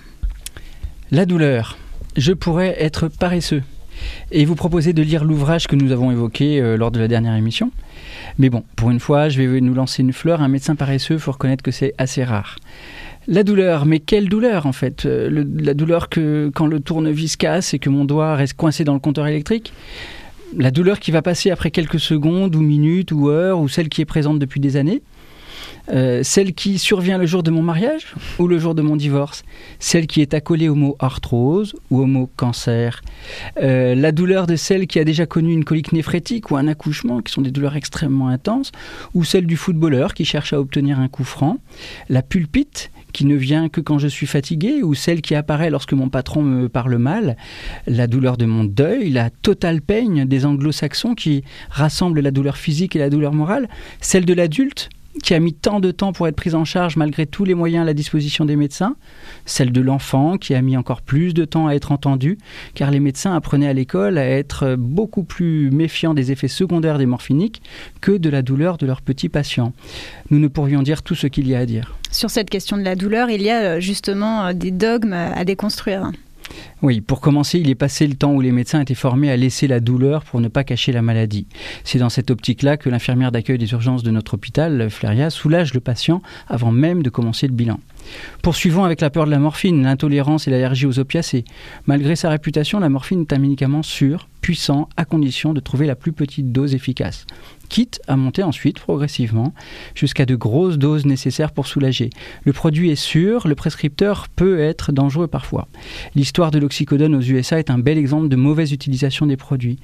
La 1.10 1.25
douleur. 1.25 1.78
Je 2.15 2.34
pourrais 2.34 2.75
être 2.80 3.08
paresseux 3.08 3.63
et 4.32 4.45
vous 4.45 4.56
proposer 4.56 4.93
de 4.93 5.01
lire 5.01 5.23
l'ouvrage 5.23 5.65
que 5.65 5.75
nous 5.75 5.91
avons 5.91 6.12
évoqué 6.12 6.62
euh, 6.62 6.78
lors 6.78 6.91
de 6.91 6.99
la 6.99 7.08
dernière 7.08 7.36
émission. 7.36 7.71
Mais 8.38 8.49
bon, 8.49 8.63
pour 8.75 8.91
une 8.91 8.99
fois, 8.99 9.30
je 9.30 9.41
vais 9.41 9.62
nous 9.62 9.73
lancer 9.73 10.04
une 10.04 10.13
fleur. 10.13 10.41
Un 10.41 10.47
médecin 10.47 10.75
paresseux, 10.75 11.15
il 11.15 11.19
faut 11.19 11.32
reconnaître 11.32 11.63
que 11.63 11.71
c'est 11.71 11.93
assez 11.97 12.23
rare. 12.23 12.58
La 13.27 13.43
douleur, 13.43 13.85
mais 13.85 13.99
quelle 13.99 14.29
douleur 14.29 14.65
en 14.65 14.71
fait 14.71 15.05
euh, 15.05 15.43
La 15.59 15.73
douleur 15.73 16.09
que 16.09 16.51
quand 16.53 16.67
le 16.67 16.79
tournevis 16.79 17.38
casse 17.38 17.73
et 17.73 17.79
que 17.79 17.89
mon 17.89 18.05
doigt 18.05 18.35
reste 18.35 18.53
coincé 18.55 18.83
dans 18.83 18.93
le 18.93 18.99
compteur 18.99 19.25
électrique 19.25 19.73
La 20.55 20.69
douleur 20.69 20.99
qui 20.99 21.11
va 21.11 21.21
passer 21.21 21.49
après 21.49 21.71
quelques 21.71 21.99
secondes 21.99 22.55
ou 22.55 22.61
minutes 22.61 23.11
ou 23.11 23.29
heures 23.29 23.59
ou 23.59 23.67
celle 23.67 23.89
qui 23.89 24.01
est 24.01 24.05
présente 24.05 24.38
depuis 24.39 24.59
des 24.59 24.77
années 24.77 25.01
euh, 25.89 26.23
celle 26.23 26.53
qui 26.53 26.79
survient 26.79 27.17
le 27.17 27.25
jour 27.25 27.43
de 27.43 27.51
mon 27.51 27.61
mariage 27.61 28.13
ou 28.39 28.47
le 28.47 28.57
jour 28.57 28.73
de 28.73 28.81
mon 28.81 28.95
divorce, 28.95 29.43
celle 29.79 30.07
qui 30.07 30.21
est 30.21 30.33
accolée 30.33 30.67
au 30.67 30.75
mot 30.75 30.95
arthrose 30.99 31.75
ou 31.91 32.01
au 32.01 32.05
mot 32.05 32.29
cancer, 32.35 33.01
euh, 33.61 33.93
la 33.93 34.11
douleur 34.11 34.47
de 34.47 34.55
celle 34.55 34.88
qui 34.88 34.99
a 34.99 35.03
déjà 35.03 35.25
connu 35.25 35.53
une 35.53 35.63
colique 35.63 35.91
néphrétique 35.91 36.49
ou 36.49 36.57
un 36.57 36.67
accouchement, 36.67 37.21
qui 37.21 37.31
sont 37.31 37.41
des 37.41 37.51
douleurs 37.51 37.75
extrêmement 37.75 38.29
intenses, 38.29 38.71
ou 39.13 39.23
celle 39.23 39.45
du 39.45 39.57
footballeur 39.57 40.13
qui 40.13 40.25
cherche 40.25 40.53
à 40.53 40.59
obtenir 40.59 40.99
un 40.99 41.07
coup 41.07 41.23
franc, 41.23 41.59
la 42.09 42.23
pulpite 42.23 42.89
qui 43.15 43.25
ne 43.25 43.36
vient 43.36 43.69
que 43.69 43.80
quand 43.80 43.97
je 43.97 44.10
suis 44.10 44.28
fatigué 44.28 44.84
ou 44.84 44.93
celle 44.93 45.21
qui 45.21 45.36
apparaît 45.36 45.69
lorsque 45.69 45.93
mon 45.93 46.10
patron 46.10 46.41
me 46.41 46.67
parle 46.67 46.97
mal, 46.97 47.38
la 47.88 48.08
douleur 48.08 48.36
de 48.36 48.45
mon 48.45 48.65
deuil, 48.65 49.10
la 49.10 49.30
totale 49.30 49.82
peigne 49.82 50.25
des 50.25 50.45
anglo-saxons 50.45 51.15
qui 51.15 51.45
rassemblent 51.69 52.19
la 52.19 52.32
douleur 52.32 52.58
physique 52.58 52.93
et 52.93 52.99
la 52.99 53.10
douleur 53.10 53.32
morale, 53.32 53.69
celle 54.01 54.25
de 54.25 54.34
l'adulte 54.34 54.89
qui 55.23 55.34
a 55.34 55.39
mis 55.39 55.54
tant 55.54 55.80
de 55.80 55.91
temps 55.91 56.13
pour 56.13 56.28
être 56.28 56.36
prise 56.36 56.56
en 56.56 56.65
charge 56.65 56.97
malgré 56.97 57.25
tous 57.25 57.45
les 57.45 57.54
moyens 57.54 57.84
à 57.84 57.86
la 57.86 57.93
disposition 57.93 58.45
des 58.45 58.56
médecins, 58.56 58.95
celle 59.45 59.71
de 59.71 59.82
l'enfant 59.82 60.38
qui 60.38 60.54
a 60.54 60.62
mis 60.62 60.78
encore 60.78 61.01
plus 61.01 61.34
de 61.34 61.45
temps 61.45 61.67
à 61.67 61.73
être 61.73 61.91
entendu, 61.91 62.38
car 62.73 62.91
les 62.91 62.99
médecins 62.99 63.36
apprenaient 63.36 63.67
à 63.67 63.73
l'école 63.73 64.17
à 64.17 64.25
être 64.25 64.75
beaucoup 64.75 65.23
plus 65.23 65.71
méfiants 65.71 66.13
des 66.13 66.32
effets 66.32 66.47
secondaires 66.47 66.97
des 66.97 67.06
morphiniques 67.06 67.62
que 68.01 68.12
de 68.12 68.30
la 68.30 68.41
douleur 68.41 68.78
de 68.78 68.86
leurs 68.86 69.01
petits 69.01 69.30
patients. 69.30 69.73
Nous 70.30 70.39
ne 70.39 70.47
pourrions 70.47 70.82
dire 70.82 71.01
tout 71.01 71.15
ce 71.15 71.28
qu'il 71.28 71.47
y 71.47 71.56
a 71.56 71.60
à 71.60 71.65
dire. 71.65 71.95
Sur 72.12 72.30
cette 72.30 72.49
question 72.49 72.78
de 72.78 72.84
la 72.84 72.95
douleur, 72.95 73.30
il 73.30 73.41
y 73.41 73.49
a 73.49 73.62
euh, 73.62 73.80
justement 73.80 74.45
euh, 74.45 74.54
des 74.54 74.71
dogmes 74.71 75.13
à 75.13 75.43
déconstruire. 75.43 76.12
Oui, 76.81 77.01
pour 77.01 77.21
commencer, 77.21 77.60
il 77.60 77.69
est 77.69 77.75
passé 77.75 78.08
le 78.08 78.15
temps 78.15 78.34
où 78.34 78.41
les 78.41 78.51
médecins 78.51 78.81
étaient 78.81 78.93
formés 78.93 79.31
à 79.31 79.38
laisser 79.38 79.67
la 79.67 79.79
douleur 79.79 80.23
pour 80.23 80.41
ne 80.41 80.47
pas 80.47 80.63
cacher 80.63 80.91
la 80.91 81.01
maladie. 81.01 81.47
C'est 81.84 81.99
dans 81.99 82.10
cette 82.10 82.31
optique-là 82.31 82.77
que 82.77 82.89
l'infirmière 82.89 83.31
d'accueil 83.31 83.58
des 83.58 83.71
urgences 83.71 84.03
de 84.03 84.12
notre 84.12 84.36
hôpital, 84.36 84.89
Fléria, 84.89 85.29
soulage 85.29 85.73
le 85.73 85.79
patient 85.79 86.21
avant 86.47 86.71
même 86.71 87.03
de 87.03 87.10
commencer 87.10 87.47
le 87.47 87.53
bilan. 87.53 87.79
Poursuivons 88.41 88.83
avec 88.83 89.01
la 89.01 89.09
peur 89.09 89.25
de 89.25 89.31
la 89.31 89.39
morphine, 89.39 89.83
l'intolérance 89.83 90.47
et 90.47 90.51
l'allergie 90.51 90.85
aux 90.85 90.99
opiacés. 90.99 91.45
Malgré 91.85 92.15
sa 92.15 92.29
réputation, 92.29 92.79
la 92.79 92.89
morphine 92.89 93.21
est 93.21 93.33
un 93.33 93.39
médicament 93.39 93.83
sûr, 93.83 94.27
puissant, 94.41 94.89
à 94.97 95.05
condition 95.05 95.53
de 95.53 95.59
trouver 95.59 95.87
la 95.87 95.95
plus 95.95 96.11
petite 96.11 96.51
dose 96.51 96.75
efficace 96.75 97.25
quitte 97.65 98.01
à 98.07 98.15
monter 98.15 98.43
ensuite 98.43 98.79
progressivement 98.79 99.53
jusqu'à 99.95 100.25
de 100.25 100.35
grosses 100.35 100.77
doses 100.77 101.05
nécessaires 101.05 101.51
pour 101.51 101.67
soulager. 101.67 102.09
Le 102.43 102.53
produit 102.53 102.89
est 102.89 102.95
sûr, 102.95 103.47
le 103.47 103.55
prescripteur 103.55 104.27
peut 104.35 104.59
être 104.59 104.91
dangereux 104.91 105.27
parfois. 105.27 105.67
L'histoire 106.15 106.51
de 106.51 106.59
l'oxycodone 106.59 107.15
aux 107.15 107.21
USA 107.21 107.59
est 107.59 107.69
un 107.69 107.77
bel 107.77 107.97
exemple 107.97 108.29
de 108.29 108.35
mauvaise 108.35 108.71
utilisation 108.71 109.25
des 109.25 109.37
produits. 109.37 109.79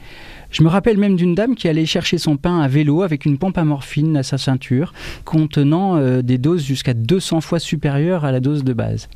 Je 0.51 0.63
me 0.63 0.67
rappelle 0.67 0.97
même 0.97 1.15
d'une 1.15 1.34
dame 1.34 1.55
qui 1.55 1.69
allait 1.69 1.86
chercher 1.86 2.17
son 2.17 2.38
pain 2.38 2.60
à 2.60 2.67
vélo 2.67 3.03
avec 3.03 3.25
une 3.25 3.38
pompe 3.38 3.57
à 3.57 3.63
morphine 3.63 4.17
à 4.17 4.23
sa 4.23 4.38
ceinture, 4.38 4.93
contenant 5.23 5.95
euh, 5.97 6.21
des 6.21 6.38
doses 6.38 6.63
jusqu'à 6.63 6.93
200 6.93 7.41
fois 7.41 7.60
supérieures 7.60 8.11
à 8.19 8.32
la 8.32 8.39
dose 8.39 8.63
de 8.63 8.74
base. 8.74 9.08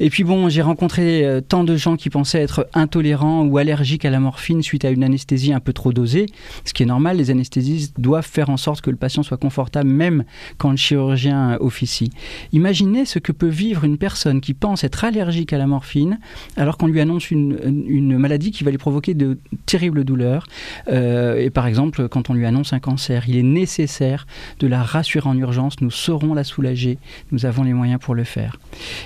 Et 0.00 0.10
puis 0.10 0.24
bon, 0.24 0.48
j'ai 0.48 0.62
rencontré 0.62 1.24
euh, 1.24 1.40
tant 1.40 1.62
de 1.62 1.76
gens 1.76 1.96
qui 1.96 2.10
pensaient 2.10 2.40
être 2.40 2.66
intolérants 2.74 3.44
ou 3.44 3.58
allergiques 3.58 4.04
à 4.04 4.10
la 4.10 4.18
morphine 4.18 4.60
suite 4.60 4.84
à 4.84 4.90
une 4.90 5.04
anesthésie 5.04 5.52
un 5.52 5.60
peu 5.60 5.72
trop 5.72 5.92
dosée, 5.92 6.26
ce 6.64 6.72
qui 6.72 6.82
est 6.82 6.86
normal, 6.86 7.16
les 7.16 7.30
anesthésistes 7.30 8.00
doivent 8.00 8.26
faire 8.26 8.50
en 8.50 8.56
sorte 8.56 8.80
que 8.80 8.90
le 8.90 8.96
patient 8.96 9.22
soit 9.22 9.36
confortable 9.36 9.88
même 9.88 10.24
quand 10.58 10.70
le 10.70 10.76
chirurgien 10.76 11.56
officie. 11.60 12.10
Imaginez 12.52 13.04
ce 13.04 13.20
que 13.20 13.30
peut 13.30 13.48
vivre 13.48 13.84
une 13.84 13.96
personne 13.96 14.40
qui 14.40 14.52
pense 14.52 14.82
être 14.82 15.04
allergique 15.04 15.52
à 15.52 15.58
la 15.58 15.66
morphine 15.66 16.18
alors 16.56 16.76
qu'on 16.76 16.88
lui 16.88 17.00
annonce 17.00 17.30
une, 17.30 18.18
maladie 18.18 18.50
qui 18.50 18.64
va 18.64 18.70
lui 18.70 18.78
provoquer 18.78 19.14
de 19.14 19.38
terribles 19.66 20.04
douleurs. 20.04 20.46
Euh, 20.88 21.38
et 21.38 21.50
par 21.50 21.66
exemple, 21.66 22.08
quand 22.08 22.30
on 22.30 22.34
lui 22.34 22.46
annonce 22.46 22.72
un 22.72 22.80
cancer, 22.80 23.28
il 23.28 23.36
est 23.36 23.42
nécessaire 23.42 24.26
de 24.58 24.66
la 24.66 24.82
rassurer 24.82 25.28
en 25.28 25.36
urgence, 25.36 25.80
nous 25.80 25.90
saurons 25.90 26.34
la 26.34 26.44
soulager, 26.44 26.98
nous 27.32 27.46
avons 27.46 27.62
les 27.62 27.72
moyens 27.72 28.00
pour 28.00 28.14
le 28.14 28.24
faire. 28.24 28.58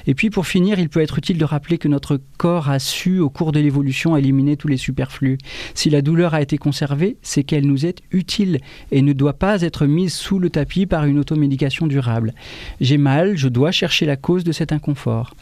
Et 0.07 0.15
puis 0.15 0.31
pour 0.31 0.47
finir, 0.47 0.79
il 0.89 0.91
peut 0.91 1.03
être 1.03 1.19
utile 1.19 1.37
de 1.37 1.45
rappeler 1.45 1.77
que 1.77 1.87
notre 1.87 2.19
corps 2.39 2.71
a 2.71 2.79
su, 2.79 3.19
au 3.19 3.29
cours 3.29 3.53
de 3.53 3.61
l'évolution, 3.61 4.17
éliminer 4.17 4.57
tous 4.57 4.69
les 4.69 4.79
superflus. 4.79 5.37
Si 5.75 5.91
la 5.91 6.01
douleur 6.01 6.33
a 6.33 6.41
été 6.41 6.57
conservée, 6.57 7.19
c'est 7.21 7.45
qu'elle 7.45 7.67
nous 7.67 7.85
est 7.85 8.01
utile 8.11 8.61
et 8.91 9.03
ne 9.03 9.13
doit 9.13 9.35
pas 9.35 9.61
être 9.61 9.85
mise 9.85 10.15
sous 10.15 10.39
le 10.39 10.49
tapis 10.49 10.87
par 10.87 11.05
une 11.05 11.19
automédication 11.19 11.89
durable. 11.89 12.33
J'ai 12.81 12.97
mal, 12.97 13.37
je 13.37 13.49
dois 13.49 13.71
chercher 13.71 14.07
la 14.07 14.17
cause 14.17 14.45
de 14.45 14.53
cet 14.53 14.73
inconfort. 14.73 15.35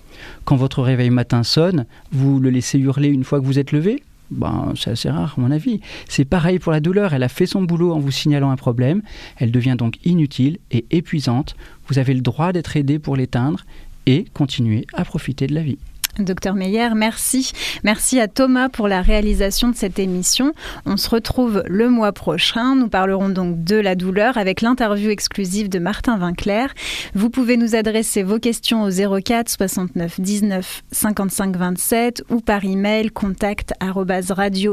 Quand 0.44 0.56
votre 0.56 0.82
réveil 0.82 1.10
matin 1.10 1.44
sonne, 1.44 1.86
vous 2.10 2.40
le 2.40 2.50
laissez 2.50 2.80
hurler 2.80 3.10
une 3.10 3.22
fois 3.22 3.38
que 3.38 3.46
vous 3.46 3.60
êtes 3.60 3.70
levé? 3.70 4.02
Ben, 4.32 4.72
c'est 4.76 4.90
assez 4.90 5.08
rare 5.08 5.34
à 5.38 5.40
mon 5.40 5.52
avis. 5.52 5.80
C'est 6.08 6.24
pareil 6.24 6.58
pour 6.58 6.72
la 6.72 6.80
douleur, 6.80 7.14
elle 7.14 7.22
a 7.22 7.28
fait 7.28 7.46
son 7.46 7.62
boulot 7.62 7.92
en 7.92 8.00
vous 8.00 8.10
signalant 8.10 8.50
un 8.50 8.56
problème, 8.56 9.02
elle 9.36 9.52
devient 9.52 9.76
donc 9.78 9.98
inutile 10.04 10.58
et 10.72 10.84
épuisante. 10.90 11.54
Vous 11.86 12.00
avez 12.00 12.14
le 12.14 12.20
droit 12.20 12.52
d'être 12.52 12.76
aidé 12.76 12.98
pour 12.98 13.14
l'éteindre, 13.14 13.64
et 14.06 14.24
continuer 14.32 14.86
à 14.94 15.04
profiter 15.04 15.46
de 15.46 15.54
la 15.54 15.62
vie. 15.62 15.78
Docteur 16.18 16.54
Meyer, 16.54 16.88
merci. 16.94 17.52
Merci 17.84 18.18
à 18.20 18.28
Thomas 18.28 18.68
pour 18.70 18.88
la 18.88 19.02
réalisation 19.02 19.68
de 19.68 19.76
cette 19.76 19.98
émission. 19.98 20.52
On 20.86 20.96
se 20.96 21.10
retrouve 21.10 21.62
le 21.66 21.90
mois 21.90 22.12
prochain. 22.12 22.74
Nous 22.74 22.88
parlerons 22.88 23.28
donc 23.28 23.62
de 23.64 23.76
la 23.76 23.94
douleur 23.94 24.38
avec 24.38 24.62
l'interview 24.62 25.10
exclusive 25.10 25.68
de 25.68 25.78
Martin 25.78 26.16
Vinclair. 26.16 26.72
Vous 27.14 27.28
pouvez 27.28 27.58
nous 27.58 27.74
adresser 27.74 28.22
vos 28.22 28.38
questions 28.38 28.84
au 28.84 28.90
04 28.90 29.50
69 29.50 30.20
19 30.20 30.84
55 30.90 31.56
27 31.56 32.24
ou 32.30 32.40
par 32.40 32.64
email 32.64 33.10
contact 33.10 33.74
radio-b.fr. 33.80 34.70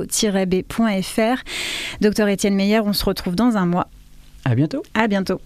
Docteur 2.01 2.27
Étienne 2.29 2.55
Meyer, 2.55 2.79
on 2.79 2.93
se 2.93 3.03
retrouve 3.03 3.35
dans 3.35 3.57
un 3.57 3.65
mois. 3.65 3.87
À 4.45 4.55
bientôt. 4.55 4.83
À 4.93 5.07
bientôt. 5.07 5.41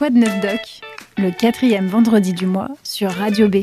Quoi 0.00 0.08
de 0.08 0.16
neuf 0.16 0.40
doc 0.40 0.80
Le 1.18 1.30
quatrième 1.30 1.86
vendredi 1.86 2.32
du 2.32 2.46
mois 2.46 2.68
sur 2.82 3.10
Radio 3.10 3.50
B. 3.50 3.56